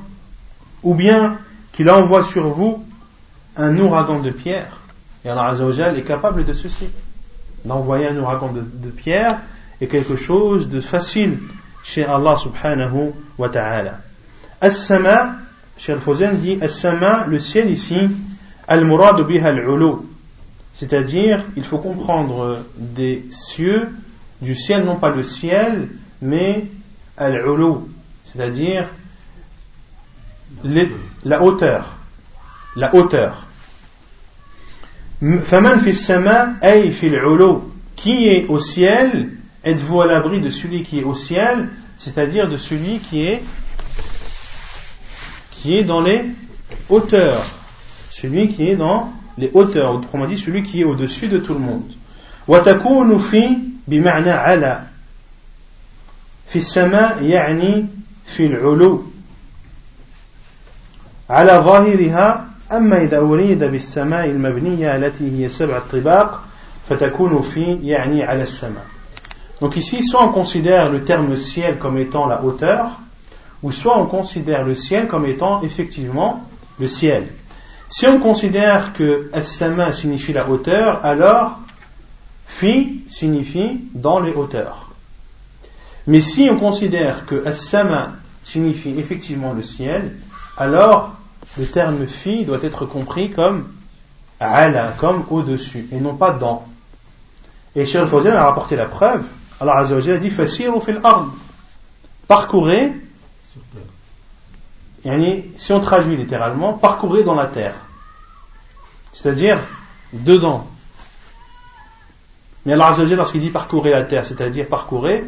ou 0.84 0.94
bien 0.96 1.38
qu'il 1.74 1.90
envoie 1.90 2.24
sur 2.24 2.50
vous 2.50 2.84
un 3.58 3.78
ouragan 3.78 4.20
de 4.20 4.32
pierre. 4.32 4.78
Et 5.26 5.30
Allah 5.30 5.48
Azzawajal 5.48 5.98
est 5.98 6.04
capable 6.04 6.46
de 6.46 6.54
ceci. 6.54 6.88
D'envoyer 7.66 8.08
un 8.08 8.18
ouragan 8.18 8.54
de, 8.54 8.62
de 8.62 8.90
pierre 8.90 9.40
est 9.82 9.88
quelque 9.88 10.16
chose 10.16 10.70
de 10.70 10.82
facile 10.82 11.40
chez 11.84 12.06
Allah 12.06 12.38
subhanahu 12.38 13.14
wa 13.38 13.50
ta'ala. 13.50 14.00
As-sama, 14.62 15.36
chez 15.78 15.94
Al-Fawzan 15.94 16.34
dit 16.34 16.60
As-sama, 16.62 17.26
le 17.28 17.40
ciel 17.40 17.70
ici, 17.70 17.98
al-murad 18.68 19.26
biha 19.26 19.50
al-ulu. 19.50 20.09
C'est-à-dire, 20.80 21.44
il 21.58 21.64
faut 21.66 21.80
comprendre 21.80 22.64
des 22.78 23.26
cieux, 23.32 23.90
du 24.42 24.56
ciel, 24.56 24.86
non 24.86 24.96
pas 24.96 25.10
le 25.10 25.24
ciel, 25.24 25.90
mais 26.22 26.68
al-ulu, 27.18 27.80
c'est-à-dire 28.24 28.88
la 31.26 31.44
hauteur. 31.44 31.98
La 32.78 32.96
hauteur. 32.96 33.46
Faman 35.44 35.80
fi 35.80 35.90
ay 36.62 36.92
fi 36.92 37.12
Qui 37.98 38.30
est 38.30 38.46
au 38.48 38.58
ciel 38.58 39.32
Êtes-vous 39.66 40.02
à 40.02 40.08
l'abri 40.08 40.40
de 40.40 40.50
celui 40.50 40.84
qui 40.84 41.00
est 41.00 41.04
au 41.04 41.14
ciel 41.14 41.68
C'est-à-dire 41.98 42.48
de 42.48 42.56
celui 42.56 43.00
qui 43.00 43.26
est 43.26 43.44
qui 45.52 45.76
est 45.76 45.84
dans 45.84 46.00
les 46.00 46.24
hauteurs. 46.88 47.44
Celui 48.12 48.48
qui 48.48 48.70
est 48.70 48.78
dans 48.78 49.12
les 49.39 49.51
hauteurs, 49.55 49.95
autrement 49.95 50.27
dit 50.27 50.39
celui 50.39 50.63
qui 50.63 50.81
est 50.81 50.85
au-dessus 50.85 51.29
de 51.29 51.39
tout 51.39 51.55
le 51.55 51.61
monde. 51.61 51.91
وتكون 52.49 53.19
في 53.19 53.57
بمعنى 53.89 54.31
على 54.31 54.83
في 56.49 56.59
السماء 56.59 57.23
يعني 57.23 57.87
في 58.27 58.47
العلو 58.47 59.05
على 61.31 61.53
ظاهرها 61.53 62.47
أما 62.73 63.03
إذا 63.03 63.19
أريد 63.19 63.65
بالسماء 63.65 64.25
المبنية 64.25 64.97
التي 64.97 65.45
هي 65.45 65.49
سبع 65.49 65.77
الطباق 65.77 66.45
فتكون 66.89 67.41
في 67.41 67.79
يعني 67.83 68.23
على 68.23 68.43
السماء 68.43 68.85
donc 69.61 69.77
ici, 69.77 70.03
soit 70.03 70.23
on 70.25 70.33
considère 70.33 70.91
le 70.91 71.05
terme 71.05 71.37
ciel 71.37 71.79
comme 71.79 71.97
étant 71.99 72.27
la 72.27 72.43
hauteur, 72.43 73.01
ou 73.63 73.71
soit 73.71 73.99
on 73.99 74.07
considère 74.07 74.65
le 74.65 74.75
ciel 74.75 75.07
comme 75.07 75.27
étant 75.27 75.63
effectivement 75.63 76.45
le 76.79 76.89
ciel. 76.89 77.25
Si 77.90 78.06
on 78.06 78.20
considère 78.20 78.94
que 78.94 79.30
as-sama 79.34 79.92
signifie 79.92 80.32
la 80.32 80.48
hauteur, 80.48 81.04
alors 81.04 81.60
fi 82.46 83.04
signifie 83.08 83.82
dans 83.94 84.20
les 84.20 84.32
hauteurs. 84.32 84.90
Mais 86.06 86.22
si 86.22 86.50
on 86.52 86.58
considère 86.58 87.26
que 87.26 87.46
as-sama 87.48 88.14
signifie 88.44 88.98
effectivement 89.00 89.54
le 89.54 89.64
ciel, 89.64 90.16
alors 90.56 91.16
le 91.58 91.66
terme 91.66 92.06
fi 92.06 92.46
doit 92.46 92.62
être 92.62 92.86
compris 92.86 93.32
comme 93.32 93.68
ala, 94.40 94.94
comme 94.98 95.26
au-dessus, 95.30 95.88
et 95.92 96.00
non 96.00 96.16
pas 96.16 96.32
dans. 96.32 96.66
Et 97.76 97.86
Cheikh 97.86 98.06
Fawzan 98.06 98.34
a 98.34 98.44
rapporté 98.44 98.76
la 98.76 98.86
preuve. 98.86 99.24
Allah 99.60 99.78
a 99.78 100.18
dit 100.18 100.30
Fasiru 100.30 100.80
fil 100.82 101.00
ard. 101.04 101.28
Parcourez 102.28 102.94
si 105.58 105.74
on 105.74 105.80
traduit 105.80 106.16
littéralement, 106.16 106.74
parcourir 106.74 107.24
dans 107.24 107.36
la 107.36 107.46
terre. 107.46 107.76
C'est-à-dire, 109.14 109.60
dedans. 110.14 110.68
Mais 112.66 112.74
Allah 112.74 112.88
Azzawajal, 112.88 113.18
lorsqu'il 113.18 113.42
dit 113.42 113.50
parcourir 113.50 113.96
la 113.96 114.04
terre, 114.04 114.26
c'est-à-dire 114.26 114.68
parcourir 114.68 115.24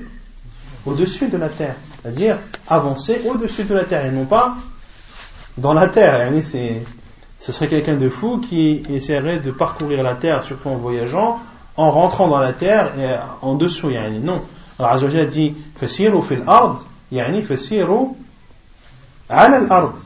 au-dessus 0.85 1.27
de 1.27 1.37
la 1.37 1.49
terre. 1.49 1.75
C'est-à-dire, 2.01 2.37
avancer 2.67 3.21
au-dessus 3.29 3.63
de 3.63 3.73
la 3.73 3.83
terre 3.83 4.05
et 4.05 4.11
non 4.11 4.25
pas 4.25 4.55
dans 5.57 5.73
la 5.73 5.87
terre. 5.87 6.17
Yani, 6.17 6.43
ce 7.39 7.51
serait 7.51 7.67
quelqu'un 7.67 7.95
de 7.95 8.09
fou 8.09 8.39
qui 8.39 8.83
essaierait 8.89 9.39
de 9.39 9.51
parcourir 9.51 10.03
la 10.03 10.15
terre, 10.15 10.43
surtout 10.43 10.69
en 10.69 10.75
voyageant, 10.75 11.39
en 11.77 11.91
rentrant 11.91 12.27
dans 12.27 12.39
la 12.39 12.53
terre 12.53 12.91
et 12.99 13.15
en 13.41 13.55
dessous. 13.55 13.91
Non. 14.21 14.41
Allah 14.79 14.91
Azzawajal 14.91 15.29
dit, 15.29 15.55
fasiru 15.75 16.21
fil 16.23 16.43
ard, 16.47 16.83
yani 17.11 17.41
fasiru 17.41 18.15
على 19.30 19.56
الأرض 19.56 20.00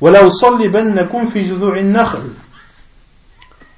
ولا 0.00 0.26
أصلبنكم 0.26 1.26
في 1.26 1.42
جذوع 1.42 1.78
النخل 1.78 2.30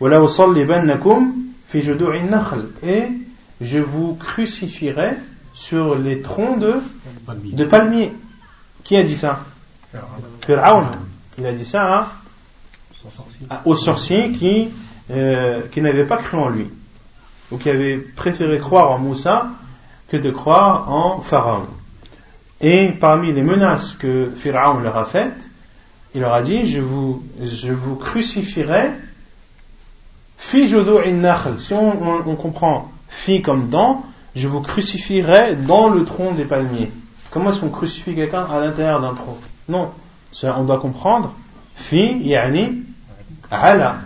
ولا 0.00 0.24
أصلبنكم 0.24 1.32
في 1.68 1.80
جذوع 1.80 2.14
النخل 2.14 2.70
et 2.82 3.08
je 3.60 3.78
vous 3.78 4.14
crucifierai 4.14 5.12
sur 5.54 5.96
les 5.96 6.20
troncs 6.20 6.58
de, 6.58 6.74
de 7.42 7.64
palmiers. 7.64 8.12
Qui 8.84 8.96
a 8.96 9.02
dit 9.02 9.14
ça 9.14 9.40
Fir'aun. 10.44 10.98
Il 11.38 11.46
a 11.46 11.52
dit 11.52 11.64
ça 11.64 12.08
à, 13.50 13.62
aux 13.64 13.76
sorciers 13.76 14.32
qui, 14.32 14.68
euh, 15.10 15.62
qui 15.72 15.80
n'avaient 15.80 16.04
pas 16.04 16.18
cru 16.18 16.38
en 16.38 16.48
lui, 16.48 16.68
ou 17.50 17.56
qui 17.56 17.70
avaient 17.70 17.96
préféré 17.96 18.58
croire 18.58 18.90
en 18.90 18.98
Moussa 18.98 19.48
que 20.08 20.16
de 20.16 20.30
croire 20.30 20.90
en 20.92 21.20
Pharaon. 21.20 21.66
Et 22.61 22.89
parmi 22.89 23.33
les 23.33 23.41
menaces 23.41 23.93
que 23.95 24.29
Pharaon 24.29 24.79
leur 24.79 24.97
a 24.97 25.05
faites, 25.05 25.49
il 26.13 26.21
leur 26.21 26.33
a 26.33 26.41
dit 26.41 26.65
Je 26.65 26.81
vous, 26.81 27.23
je 27.41 27.71
vous 27.71 27.95
crucifierai 27.95 28.91
fi 30.37 30.67
Si 30.67 31.73
on, 31.73 32.29
on 32.29 32.35
comprend 32.35 32.91
fi 33.07 33.41
comme 33.41 33.69
dans, 33.69 34.03
je 34.35 34.47
vous 34.47 34.61
crucifierai 34.61 35.55
dans 35.55 35.89
le 35.89 36.05
tronc 36.05 36.33
des 36.33 36.45
palmiers. 36.45 36.91
Comment 37.31 37.51
est-ce 37.51 37.59
qu'on 37.59 37.69
crucifie 37.69 38.13
quelqu'un 38.13 38.43
à 38.43 38.59
l'intérieur 38.59 39.01
d'un 39.01 39.13
tronc? 39.13 39.37
Non. 39.69 39.89
On 40.43 40.63
doit 40.63 40.79
comprendre 40.79 41.33
fi 41.75 42.17
yani 42.19 42.83
ala, 43.49 43.97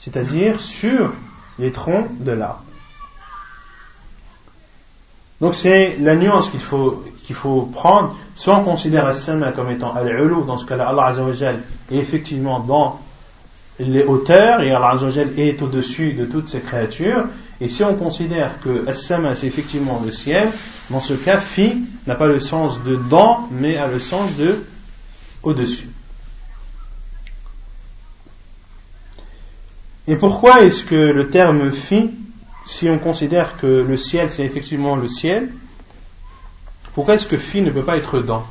c'est-à-dire 0.00 0.60
sur 0.60 1.12
les 1.58 1.72
troncs 1.72 2.06
de 2.20 2.32
l'arbre. 2.32 2.65
Donc 5.40 5.54
c'est 5.54 5.96
la 6.00 6.16
nuance 6.16 6.48
qu'il 6.48 6.60
faut, 6.60 7.04
faut 7.32 7.62
prendre. 7.62 8.16
Soit 8.34 8.56
on 8.56 8.64
considère 8.64 9.06
as 9.06 9.52
comme 9.54 9.70
étant 9.70 9.94
al-ulu, 9.94 10.44
dans 10.46 10.56
ce 10.56 10.64
cas-là, 10.64 10.88
Allah 10.88 11.06
Azzawajal 11.06 11.58
est 11.90 11.96
effectivement 11.96 12.60
dans 12.60 13.00
les 13.78 14.04
hauteurs 14.04 14.62
et 14.62 14.72
Allah 14.72 14.92
Azzawajal 14.92 15.38
est 15.38 15.60
au-dessus 15.60 16.12
de 16.12 16.24
toutes 16.24 16.48
ces 16.48 16.60
créatures. 16.60 17.24
Et 17.60 17.68
si 17.68 17.82
on 17.84 17.94
considère 17.94 18.60
que 18.60 18.88
As-Sama 18.88 19.34
c'est 19.34 19.46
effectivement 19.46 20.00
le 20.04 20.10
ciel, 20.10 20.48
dans 20.90 21.00
ce 21.00 21.14
cas, 21.14 21.38
fi 21.38 21.82
n'a 22.06 22.14
pas 22.14 22.26
le 22.26 22.40
sens 22.40 22.82
de 22.82 22.96
dans, 22.96 23.48
mais 23.50 23.76
a 23.76 23.88
le 23.88 23.98
sens 23.98 24.36
de 24.36 24.64
au-dessus. 25.42 25.88
Et 30.08 30.16
pourquoi 30.16 30.62
est-ce 30.62 30.84
que 30.84 30.94
le 30.94 31.28
terme 31.30 31.72
fi, 31.72 32.10
si 32.66 32.88
on 32.88 32.98
considère 32.98 33.56
que 33.58 33.66
le 33.66 33.96
ciel 33.96 34.28
c'est 34.28 34.44
effectivement 34.44 34.96
le 34.96 35.08
ciel, 35.08 35.52
pourquoi 36.94 37.14
est-ce 37.14 37.26
que 37.26 37.38
fi 37.38 37.62
ne 37.62 37.70
peut 37.70 37.84
pas 37.84 37.96
être 37.96 38.20
dans? 38.20 38.44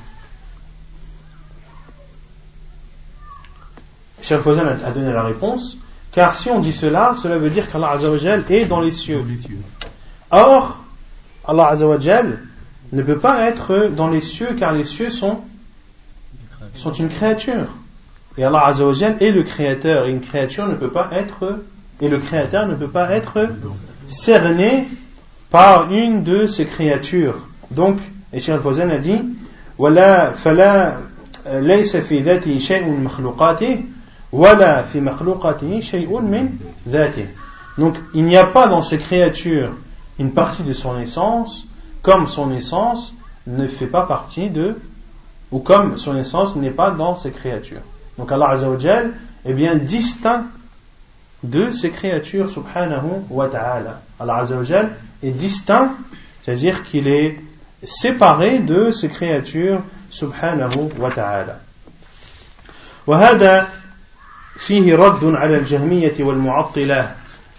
Cheikh 4.22 4.40
Fawzan 4.40 4.66
a 4.84 4.92
donné 4.92 5.14
la 5.14 5.24
réponse. 5.24 5.78
Car 6.12 6.34
si 6.34 6.50
on 6.50 6.60
dit 6.60 6.74
cela, 6.74 7.14
cela 7.22 7.38
veut 7.38 7.50
dire 7.50 7.70
qu'Allah 7.70 7.98
est 8.50 8.66
dans 8.66 8.82
les 8.82 8.92
cieux. 8.92 9.24
Or, 10.32 10.78
Allah 11.46 11.68
Azzawajal 11.68 12.40
ne 12.94 13.04
peut 13.04 13.20
pas 13.20 13.42
être 13.42 13.90
dans 13.96 14.08
les 14.08 14.22
cieux 14.22 14.56
car 14.58 14.72
les 14.72 14.86
cieux 14.86 15.10
sont, 15.10 15.42
sont 16.76 16.94
une 16.94 17.10
créature. 17.10 17.68
Et 18.38 18.44
Allah 18.44 18.66
Azzawajal 18.66 19.18
est 19.22 19.32
le 19.32 19.44
créateur 19.44 20.06
et 20.06 20.12
une 20.12 20.22
créature 20.22 20.68
ne 20.68 20.76
peut 20.76 20.92
pas 20.92 21.10
être, 21.12 21.60
et 22.02 22.08
le 22.08 22.18
créateur 22.18 22.66
ne 22.66 22.76
peut 22.76 22.90
pas 22.90 23.12
être 23.12 23.50
cerné 24.07 24.87
par 25.51 25.93
une 25.93 26.23
de 26.23 26.47
ces 26.47 26.67
créatures. 26.67 27.47
Donc, 27.71 27.99
et 28.33 28.41
Cheikh 28.41 28.55
Al-Fawzan 28.55 28.91
a 28.91 28.99
dit, 28.99 29.21
ولا 29.79 30.33
فلا 30.33 30.97
ليس 31.47 31.97
في 31.97 32.21
ذاته 32.21 32.59
شيء 32.59 32.85
من 32.85 33.05
مخلوقاته 33.05 33.85
donc 37.79 37.97
il 38.15 38.25
n'y 38.25 38.37
a 38.37 38.45
pas 38.45 38.69
dans 38.69 38.83
ces 38.83 38.99
créatures 38.99 39.73
une 40.21 40.33
partie 40.33 40.63
de 40.63 40.73
son 40.73 41.01
essence, 41.01 41.65
comme 42.03 42.29
son 42.29 42.53
essence 42.53 43.13
ne 43.49 43.67
fait 43.67 43.87
pas 43.87 44.03
partie 44.03 44.49
de, 44.49 44.77
ou 45.51 45.59
comme 45.59 45.99
son 45.99 46.17
essence 46.17 46.55
n'est 46.55 46.71
pas 46.71 46.93
dans 46.93 47.17
ces 47.17 47.33
créatures. 47.33 47.81
Donc 48.19 48.31
Allah 48.31 48.51
Azzawajal 48.51 49.15
est 49.45 49.53
bien 49.53 49.75
distinct 49.75 50.45
de 51.45 51.71
ces 51.71 51.91
créatures, 51.91 52.51
subhanahu 52.51 53.25
wa 53.31 53.49
ta'ala. 53.49 54.03
Allah 54.19 54.37
Azzawajal 54.37 54.91
est 55.23 55.31
distinct, 55.31 55.93
c'est-à-dire 56.45 56.83
qu'il 56.83 57.09
est 57.09 57.37
séparé 57.83 58.59
de 58.59 58.91
ces 58.91 59.09
créatures, 59.09 59.81
subhanahu 60.11 60.91
wa 60.99 61.11
ta'ala. 61.11 61.61
فيه 64.61 64.97
رد 64.97 65.25
على 65.25 65.57
الجهمية 65.57 66.13
والمعطلة 66.21 67.11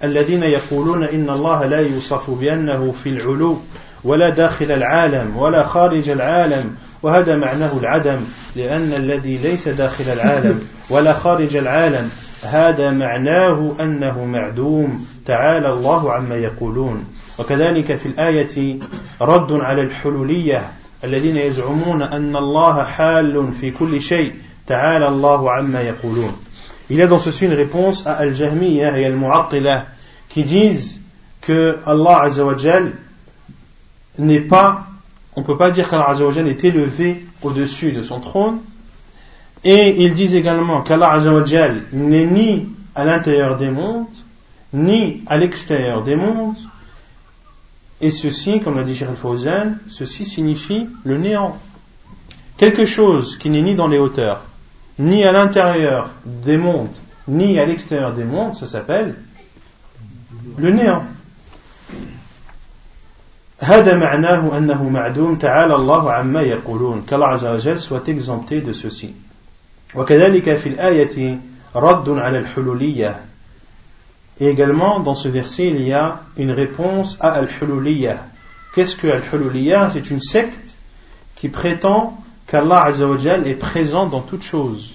الذين 0.03 0.43
يقولون 0.43 1.03
إن 1.03 1.29
الله 1.29 1.65
لا 1.65 1.79
يوصف 1.79 2.29
بأنه 2.29 2.93
في 3.03 3.09
العلو 3.09 3.61
ولا 4.03 4.29
داخل 4.29 4.71
العالم 4.71 5.37
ولا 5.37 5.63
خارج 5.63 6.09
العالم 6.09 6.75
وهذا 7.03 7.35
معناه 7.35 7.77
العدم 7.77 8.19
لأن 8.55 8.93
الذي 8.93 9.37
ليس 9.37 9.67
داخل 9.67 10.03
العالم 10.03 10.67
ولا 10.89 11.13
خارج 11.13 11.55
العالم 11.55 12.09
هذا 12.46 12.90
معناه 12.90 13.74
أنه 13.80 14.24
معدوم 14.24 15.06
تعالى 15.26 15.72
الله 15.72 16.12
عما 16.12 16.36
يقولون 16.36 17.04
وكذلك 17.38 17.96
في 17.96 18.06
الآية 18.06 18.78
رد 19.20 19.52
على 19.52 19.82
الحلولية 19.82 20.70
الذين 21.04 21.36
يزعمون 21.36 22.02
أن 22.02 22.36
الله 22.36 22.84
حال 22.84 23.52
في 23.60 23.70
كل 23.70 24.00
شيء 24.00 24.32
تعالى 24.66 25.08
الله 25.08 25.50
عما 25.50 25.80
يقولون 25.80 26.32
Il 26.88 26.98
y 26.98 27.02
a 27.02 27.08
dans 27.08 27.18
ceci 27.18 27.46
une 27.46 27.52
réponse 27.52 28.06
à 28.06 28.12
Al-Jahmiyyah 28.12 28.96
et 29.00 29.06
Al-Mu'attilah 29.06 29.86
qui 30.28 30.44
disent 30.44 31.00
que 31.40 31.78
Allah 31.84 32.22
Azzawajal 32.22 32.92
n'est 34.18 34.40
pas, 34.40 34.86
on 35.34 35.40
ne 35.40 35.46
peut 35.46 35.56
pas 35.56 35.72
dire 35.72 35.88
qu'Allah 35.90 36.10
Azzawajal 36.10 36.46
est 36.46 36.62
élevé 36.64 37.24
au-dessus 37.42 37.90
de 37.90 38.04
son 38.04 38.20
trône. 38.20 38.58
Et 39.65 40.03
ils 40.03 40.13
disent 40.13 40.35
également 40.35 40.81
qu'Allah 40.81 41.11
Azzawajal 41.11 41.83
n'est 41.93 42.25
ni 42.25 42.69
à 42.95 43.05
l'intérieur 43.05 43.57
des 43.57 43.69
mondes, 43.69 44.07
ni 44.73 45.23
à 45.27 45.37
l'extérieur 45.37 46.03
des 46.03 46.15
mondes. 46.15 46.57
Et 48.01 48.09
ceci, 48.09 48.59
comme 48.61 48.77
l'a 48.77 48.83
dit 48.83 48.95
Sheikh 48.95 49.13
Fawzan, 49.13 49.75
ceci 49.87 50.25
signifie 50.25 50.89
le 51.03 51.17
néant. 51.17 51.57
Quelque 52.57 52.85
chose 52.85 53.37
qui 53.37 53.49
n'est 53.49 53.61
ni 53.61 53.75
dans 53.75 53.87
les 53.87 53.99
hauteurs, 53.99 54.41
ni 54.97 55.23
à 55.23 55.31
l'intérieur 55.31 56.09
des 56.25 56.57
mondes, 56.57 56.95
ni 57.27 57.59
à 57.59 57.65
l'extérieur 57.65 58.13
des 58.13 58.23
mondes, 58.23 58.55
ça 58.55 58.65
s'appelle 58.67 59.15
le 60.57 60.71
néant. 60.71 61.03
هذا 63.63 63.95
معناه 63.95 64.57
أنه 64.57 64.89
معدوم 64.89 65.35
تعالى 65.35 65.75
الله 65.75 66.11
عما 66.11 66.41
يقولون 66.41 67.05
qu'Allah 67.07 67.37
عز 67.37 67.45
وجل 67.45 67.79
soit 67.79 68.07
exempté 68.07 68.61
de 68.61 68.73
ceci 68.73 69.13
وكذلك 69.95 70.55
في 70.57 70.69
الآية 70.69 71.39
رد 71.75 72.09
على 72.09 72.39
الحلولية 72.39 73.25
et 74.39 74.47
également 74.47 74.99
dans 74.99 75.13
ce 75.13 75.27
verset 75.27 75.67
il 75.67 75.81
y 75.81 75.93
a 75.93 76.21
une 76.37 76.51
réponse 76.51 77.17
à 77.19 77.33
Al-Hululiyah 77.33 78.17
qu'est-ce 78.73 78.95
que 78.95 79.07
Al-Hululiyah 79.07 79.91
c'est 79.93 80.09
une 80.09 80.21
secte 80.21 80.75
qui 81.35 81.49
prétend 81.49 82.21
qu'Allah 82.51 82.83
Azzawajal 82.83 83.47
est 83.47 83.55
présent 83.55 84.05
dans 84.05 84.19
toute 84.19 84.43
chose. 84.43 84.93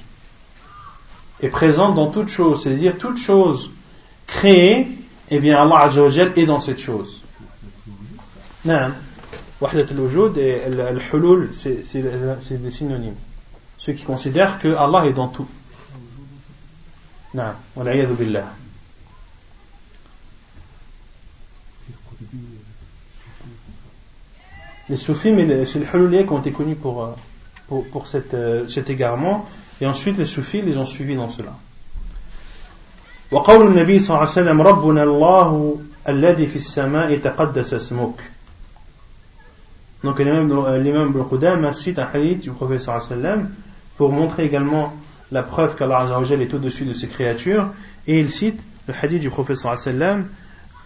Est 1.42 1.48
présent 1.48 1.92
dans 1.92 2.08
toute 2.10 2.28
chose, 2.28 2.62
c'est-à-dire 2.62 2.96
toute 2.98 3.18
chose 3.18 3.70
créée, 4.26 4.86
eh 5.30 5.38
bien 5.40 5.60
Allah 5.60 5.80
Azzawajal 5.84 6.32
est 6.36 6.44
dans 6.44 6.60
cette 6.60 6.80
chose. 6.80 7.22
Non. 8.64 8.90
Wahdat 9.60 9.86
al-Wujud 9.90 10.36
et 10.36 10.62
al-Hulul, 10.64 11.50
c'est 11.54 11.82
des 11.94 12.70
synonymes. 12.70 13.14
Ceux 13.80 13.92
qui 13.92 14.04
considèrent 14.04 14.58
que 14.58 14.74
Allah 14.74 15.06
est 15.06 15.12
dans 15.12 15.28
tout. 15.28 15.46
Non. 17.34 17.52
billah. 17.76 18.46
Les 24.88 24.96
soufis, 24.96 25.32
mais 25.32 25.66
c'est 25.66 25.80
les 25.80 25.86
Hululiens 25.92 26.22
qui 26.22 26.30
ont 26.32 26.38
été 26.38 26.52
connus 26.52 26.76
pour, 26.76 27.04
euh, 27.04 27.10
pour, 27.66 27.86
pour 27.88 28.06
cette, 28.06 28.34
euh, 28.34 28.68
cet 28.68 28.88
égarement, 28.88 29.48
et 29.80 29.86
ensuite 29.86 30.16
les 30.16 30.24
soufis 30.24 30.62
les 30.62 30.78
ont 30.78 30.84
suivis 30.84 31.16
dans 31.16 31.28
cela. 31.28 31.52
وقول 33.32 33.66
النبي 33.66 33.98
صلى 33.98 34.08
الله 34.08 34.20
عليه 34.20 34.30
وسلم 34.30 34.62
ربنا 34.62 35.02
الله 35.02 35.76
الذي 36.08 36.46
في 36.46 36.56
السماء 36.56 37.18
تقدس 37.18 37.74
اسمك 37.74 38.20
Donc 40.04 40.20
l'imam 40.20 41.10
Ibn 41.10 41.24
Qudam 41.24 41.72
cite 41.72 41.98
un 41.98 42.06
hadith 42.12 42.42
du 42.42 42.52
prophète 42.52 42.80
sallallahu 42.80 43.06
alayhi 43.10 43.22
wa 43.24 43.28
sallam 43.28 43.50
pour 43.96 44.12
montrer 44.12 44.44
également 44.44 44.94
la 45.32 45.42
preuve 45.42 45.74
qu'Allah 45.76 46.06
est 46.30 46.54
au-dessus 46.54 46.84
de 46.84 46.94
ses 46.94 47.08
créatures 47.08 47.68
et 48.06 48.18
il 48.20 48.30
cite 48.30 48.60
le 48.86 48.94
hadith 49.00 49.20
du 49.20 49.30
prophète 49.30 49.56
sallallahu 49.56 49.82
alayhi 49.82 49.98
wa 49.98 50.06
sallam 50.06 50.26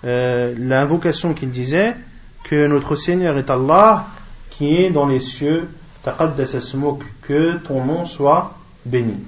euh, 0.04 0.54
l'invocation 0.58 1.34
qu'il 1.34 1.50
disait 1.50 1.94
que 2.44 2.66
notre 2.66 2.96
Seigneur 2.96 3.36
est 3.36 3.50
Allah 3.50 4.06
qui 4.50 4.76
est 4.76 4.90
dans 4.90 5.06
les 5.06 5.20
cieux 5.20 5.68
taqaddas 6.02 6.54
asmuk 6.56 7.02
que 7.22 7.56
ton 7.58 7.84
nom 7.84 8.06
soit 8.06 8.54
béni 8.86 9.18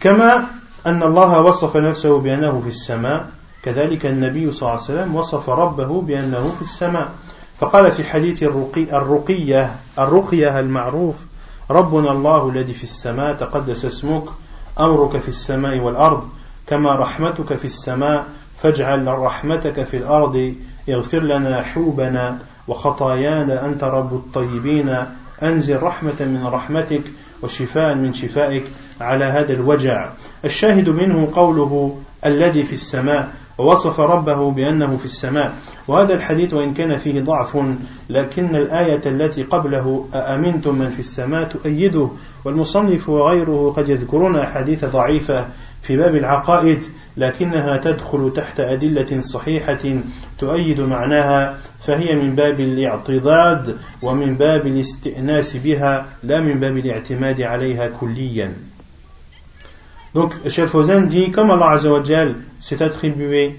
كما 0.00 0.46
أن 0.86 1.02
الله 1.02 1.40
وصف 1.40 1.76
نفسه 1.76 2.18
بأنه 2.18 2.60
في 2.60 2.68
السماء 2.68 3.30
كذلك 3.62 4.06
النبي 4.06 4.50
صلى 4.50 4.60
الله 4.62 4.72
عليه 4.72 4.82
وسلم 4.82 5.16
وصف 5.16 5.50
ربه 5.50 6.00
بأنه 6.02 6.54
في 6.56 6.62
السماء 6.62 7.08
فقال 7.59 7.91
في 7.91 8.03
حديث 8.03 8.43
الرقي 8.43 8.83
الرقية 8.83 9.75
الرقية 9.99 10.59
المعروف 10.59 11.25
ربنا 11.71 12.11
الله 12.11 12.49
الذي 12.49 12.73
في 12.73 12.83
السماء 12.83 13.33
تقدس 13.33 13.85
اسمك 13.85 14.23
أمرك 14.79 15.17
في 15.17 15.27
السماء 15.27 15.77
والأرض 15.77 16.29
كما 16.67 16.95
رحمتك 16.95 17.55
في 17.55 17.65
السماء 17.65 18.25
فاجعل 18.63 19.07
رحمتك 19.07 19.83
في 19.83 19.97
الأرض 19.97 20.53
اغفر 20.89 21.19
لنا 21.19 21.61
حوبنا 21.61 22.37
وخطايانا 22.67 23.65
أنت 23.65 23.83
رب 23.83 24.13
الطيبين 24.13 25.05
أنزل 25.43 25.83
رحمة 25.83 26.19
من 26.19 26.49
رحمتك 26.53 27.01
وشفاء 27.41 27.95
من 27.95 28.13
شفائك 28.13 28.63
على 29.01 29.25
هذا 29.25 29.53
الوجع. 29.53 30.09
الشاهد 30.45 30.89
منه 30.89 31.31
قوله 31.35 31.97
الذي 32.25 32.63
في 32.63 32.73
السماء 32.73 33.31
ووصف 33.57 33.99
ربه 33.99 34.51
بأنه 34.51 34.97
في 34.97 35.05
السماء. 35.05 35.55
وهذا 35.87 36.13
الحديث 36.13 36.53
وإن 36.53 36.73
كان 36.73 36.97
فيه 36.97 37.21
ضعف 37.21 37.57
لكن 38.09 38.55
الآية 38.55 39.01
التي 39.05 39.43
قبله 39.43 40.07
أأمنتم 40.13 40.75
من 40.75 40.89
في 40.89 40.99
السماء 40.99 41.43
تؤيده؟ 41.43 42.09
والمصنف 42.45 43.09
وغيره 43.09 43.73
قد 43.77 43.89
يذكرون 43.89 44.35
أحاديث 44.35 44.85
ضعيفة 44.85 45.47
في 45.81 45.97
باب 45.97 46.15
العقائد 46.15 46.83
لكنها 47.17 47.77
تدخل 47.77 48.33
تحت 48.35 48.59
أدلة 48.59 49.21
صحيحة 49.21 49.99
تؤيد 50.39 50.81
معناها 50.81 51.57
فهي 51.79 52.15
من 52.15 52.35
باب 52.35 52.59
الاعتضاد 52.59 53.77
ومن 54.01 54.35
باب 54.35 54.67
الاستئناس 54.67 55.57
بها 55.57 56.05
لا 56.23 56.39
من 56.39 56.59
باب 56.59 56.77
الاعتماد 56.77 57.41
عليها 57.41 57.87
كليا. 57.87 58.53
Donc, 60.15 60.31
Cheikh 60.47 60.67
Fawzan 60.67 61.07
dit, 61.07 61.29
comme 61.31 61.51
Allah 61.51 61.71
Azzawajal 61.71 62.35
s'est 62.61 62.81
attribué 62.81 63.55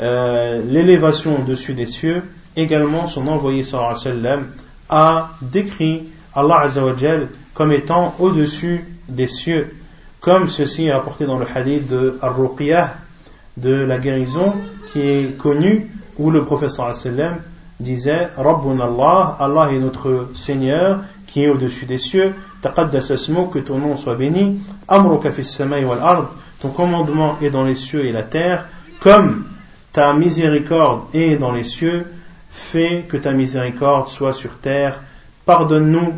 euh, 0.00 0.62
l'élévation 0.68 1.40
au-dessus 1.40 1.74
des 1.74 1.86
cieux, 1.86 2.22
également 2.56 3.06
son 3.06 3.28
envoyé 3.28 3.62
a 4.88 5.30
décrit 5.40 6.04
Allah 6.34 6.60
Azzawajal 6.60 7.28
comme 7.54 7.72
étant 7.72 8.14
au-dessus 8.18 8.84
des 9.08 9.26
cieux, 9.26 9.74
comme 10.20 10.48
ceci 10.48 10.86
est 10.86 10.90
apporté 10.90 11.26
dans 11.26 11.38
le 11.38 11.46
hadith 11.54 11.88
de 11.88 12.18
Ar-Ruqiyah, 12.22 12.94
de 13.56 13.74
la 13.74 13.98
guérison, 13.98 14.54
qui 14.92 15.00
est 15.00 15.36
connu, 15.36 15.90
où 16.18 16.30
le 16.30 16.44
sallam 16.68 17.36
disait, 17.80 18.28
Rabbun 18.36 18.80
Allah, 18.80 19.36
Allah 19.38 19.72
est 19.72 19.78
notre 19.78 20.28
Seigneur, 20.34 21.00
qui 21.26 21.44
est 21.44 21.48
au-dessus 21.48 21.86
des 21.86 21.98
cieux, 21.98 22.34
taqaddas 22.62 23.12
que 23.52 23.58
ton 23.58 23.78
nom 23.78 23.96
soit 23.96 24.14
béni, 24.14 24.60
amruka 24.88 25.32
fis 25.32 25.44
samai 25.44 25.84
wal 25.84 25.98
ard, 26.00 26.30
ton 26.60 26.68
commandement 26.68 27.36
est 27.42 27.50
dans 27.50 27.64
les 27.64 27.74
cieux 27.74 28.04
et 28.04 28.12
la 28.12 28.22
terre, 28.22 28.66
comme 29.00 29.44
ta 29.92 30.12
miséricorde 30.14 31.02
est 31.14 31.36
dans 31.36 31.52
les 31.52 31.64
cieux, 31.64 32.06
fais 32.50 33.04
que 33.08 33.16
ta 33.16 33.32
miséricorde 33.32 34.08
soit 34.08 34.32
sur 34.32 34.58
terre, 34.58 35.02
pardonne-nous, 35.44 36.14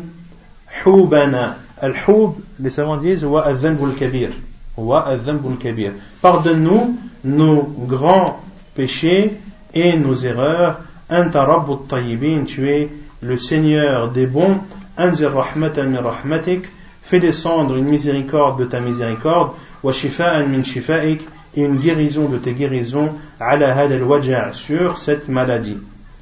hubana, 0.85 1.57
al-hub, 1.81 2.31
les 2.59 2.69
savants 2.69 2.97
disent, 2.97 3.23
wa 3.23 3.43
kabir, 3.97 4.29
wa 4.77 5.17
kabir, 5.61 5.91
pardonne-nous 6.21 6.97
nos 7.23 7.63
grands 7.63 8.39
péchés 8.75 9.37
et 9.73 9.97
nos 9.97 10.15
erreurs, 10.15 10.79
anta 11.09 11.45
rabbut 11.45 11.87
tayyibin, 11.87 12.45
tu 12.45 12.69
es 12.69 12.89
le 13.21 13.37
Seigneur 13.37 14.09
des 14.09 14.25
bons, 14.27 14.59
anzir 14.97 15.33
rahmatan 15.33 15.89
min 15.89 16.01
rahmatik, 16.01 16.65
fais 17.01 17.19
descendre 17.19 17.75
une 17.75 17.85
miséricorde 17.85 18.59
de 18.59 18.65
ta 18.65 18.79
miséricorde, 18.79 19.51
wa 19.83 19.91
shifa'an 19.91 20.45
min 20.47 20.63
shifa'ik, 20.63 21.21
et 21.55 21.61
une 21.61 21.77
guérison 21.77 22.27
de 22.27 22.37
tes 22.37 22.53
guérisons, 22.53 23.11
ala 23.39 23.75
hadal 23.75 24.03
waja' 24.03 24.51
sur 24.51 24.97
cette 24.97 25.29
maladie. 25.29 25.77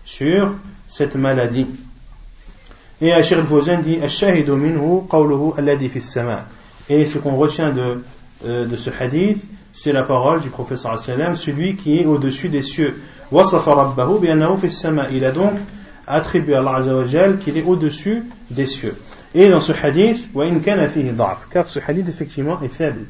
Sur 0.05 0.53
cette 0.87 1.15
maladie. 1.15 1.67
Et 3.01 3.11
Ashir 3.11 3.39
al-Fawzan 3.39 3.81
dit, 3.81 3.97
ash-shahidu 4.01 4.51
minhu 4.55 5.07
qawluhu 5.09 5.53
alladhi 5.57 5.89
fi 5.89 6.01
sama 6.01 6.45
Et 6.87 7.05
ce 7.05 7.17
qu'on 7.17 7.35
retient 7.35 7.71
de, 7.71 8.03
euh, 8.45 8.65
de 8.65 8.75
ce 8.75 8.89
hadith, 8.97 9.45
c'est 9.71 9.91
la 9.91 10.03
parole 10.03 10.39
du 10.39 10.49
prophète 10.49 10.77
sallam, 10.77 11.35
celui 11.35 11.75
qui 11.75 11.99
est 11.99 12.05
au-dessus 12.05 12.49
des 12.49 12.61
cieux. 12.61 13.01
Wasafa 13.31 13.73
rabbahu 13.73 14.19
bi 14.19 14.29
annahu 14.29 14.57
fi 14.57 14.71
Il 15.11 15.25
a 15.25 15.31
donc 15.31 15.53
attribue 16.05 16.53
à 16.53 16.59
Allah 16.59 17.33
qu'il 17.43 17.57
est 17.57 17.63
au-dessus 17.63 18.23
des 18.51 18.67
cieux. 18.67 18.95
Et 19.33 19.49
dans 19.49 19.61
ce 19.61 19.71
hadith, 19.71 20.29
car 21.51 21.67
ce 21.67 21.79
hadith 21.85 22.07
effectivement 22.07 22.61
est 22.61 22.67
faible. 22.67 23.05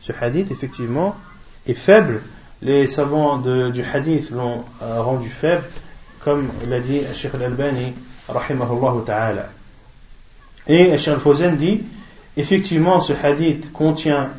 Ce 0.00 0.12
hadith 0.20 0.50
effectivement 0.50 1.16
est 1.66 1.74
faible. 1.74 2.22
Les 2.60 2.86
savants 2.86 3.38
du 3.38 3.82
hadith 3.82 4.30
l'ont 4.30 4.64
euh, 4.82 5.02
rendu 5.02 5.28
faible, 5.28 5.64
comme 6.20 6.48
l'a 6.68 6.78
dit 6.78 7.00
Sheikh 7.12 7.34
al-Albani, 7.34 7.92
rahimahullah 8.28 8.94
ta'ala. 9.04 9.48
Et 10.68 10.96
Sheikh 10.96 11.14
al-Fawzan 11.14 11.56
dit, 11.56 11.82
effectivement 12.36 13.00
ce 13.00 13.12
hadith 13.20 13.72
contient 13.72 14.30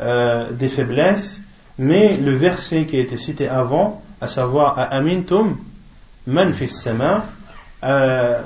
euh, 0.00 0.50
des 0.52 0.70
faiblesses, 0.70 1.40
mais 1.78 2.16
le 2.16 2.34
verset 2.34 2.86
qui 2.86 2.96
a 2.96 3.00
été 3.00 3.18
cité 3.18 3.46
avant, 3.46 4.02
à 4.22 4.28
savoir 4.28 4.78
à 4.78 5.00
Man 5.00 5.24
euh, 7.82 8.42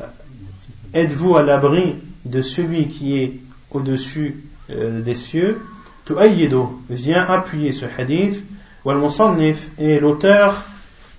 êtes-vous 0.92 1.37
à 1.37 1.42
l'abri 1.42 1.96
de 2.24 2.42
celui 2.42 2.88
qui 2.88 3.18
est 3.18 3.33
au-dessus 3.70 4.44
des 4.68 5.14
cieux? 5.14 5.61
Tu'ayyidu 6.07 6.64
vient 6.90 7.25
appuyer 7.25 7.73
ce 7.73 7.87
hadith 7.87 8.45
musannif 8.85 9.71
et 9.79 9.99
l'auteur 9.99 10.62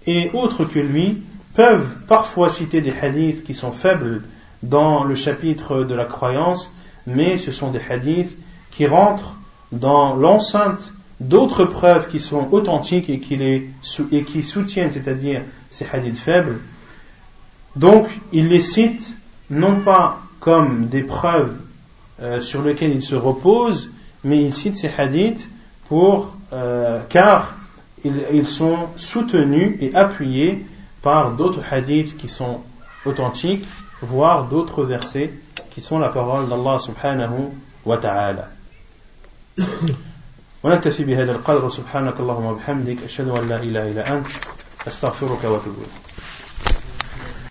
et 0.06 0.30
autres 0.34 0.66
que 0.66 0.80
lui 0.80 1.24
peuvent 1.56 1.98
parfois 2.08 2.50
citer 2.50 2.82
des 2.82 2.94
hadiths 3.02 3.44
qui 3.44 3.54
sont 3.54 3.72
faibles 3.72 4.24
dans 4.62 5.04
le 5.04 5.16
chapitre 5.16 5.84
de 5.84 5.96
la 5.96 6.06
croyance 6.06 6.72
mais 7.08 7.38
ce 7.38 7.52
sont 7.52 7.72
des 7.72 7.82
hadiths 7.90 8.38
qui 8.72 8.88
rentrent 8.88 9.36
dans 9.72 10.16
l'enceinte 10.16 10.94
d'autres 11.20 11.66
preuves 11.66 12.08
qui 12.10 12.20
sont 12.20 12.50
authentiques 12.52 13.10
et 13.10 13.20
qui, 13.20 13.38
les, 13.38 13.70
et 14.12 14.24
qui 14.24 14.44
soutiennent, 14.44 14.92
c'est-à-dire 14.92 15.42
ces 15.70 15.86
hadiths 15.92 16.18
faibles. 16.18 16.60
Donc, 17.76 18.08
il 18.32 18.50
les 18.50 18.62
cite 18.62 19.16
non 19.50 19.78
pas 19.82 20.20
comme 20.40 20.88
des 20.88 21.04
preuves 21.04 21.56
euh, 22.22 22.42
sur 22.42 22.62
lesquelles 22.62 22.94
il 22.94 23.02
se 23.02 23.16
repose, 23.16 23.90
mais 24.25 24.43
il 24.43 24.55
cite 24.55 24.77
ces 24.77 24.91
hadiths 24.97 25.49
pour, 25.89 26.35
euh, 26.53 27.01
car 27.09 27.55
ils, 28.05 28.23
ils, 28.33 28.47
sont 28.47 28.89
soutenus 28.97 29.77
et 29.81 29.95
appuyés 29.95 30.65
par 31.03 31.33
d'autres 31.33 31.63
hadiths 31.71 32.17
qui 32.17 32.29
sont 32.29 32.61
authentiques, 33.05 33.65
voire 34.03 34.45
d'autres 34.45 34.85
versets 34.85 35.33
qui 35.71 35.81
sont 35.81 35.99
la 35.99 36.09
parole 36.09 36.49
d'Allah 36.49 36.79
subhanahu 36.79 37.51
wa 37.85 37.97
ta'ala. 37.97 38.51
ونكتفي 40.65 41.05
بهذا 41.05 41.33
القدر 41.33 41.69
سبحانك 41.69 42.21
اللهم 42.21 42.45
وبحمدك 42.45 43.05
أشهد 43.05 43.29
أن 43.29 43.49
لا 43.49 43.57
إله 43.57 43.91
إلا 43.93 44.13
أنت 44.17 44.27
أستغفرك 44.87 45.45
وأتوب 45.45 45.75
إليك 45.79 46.24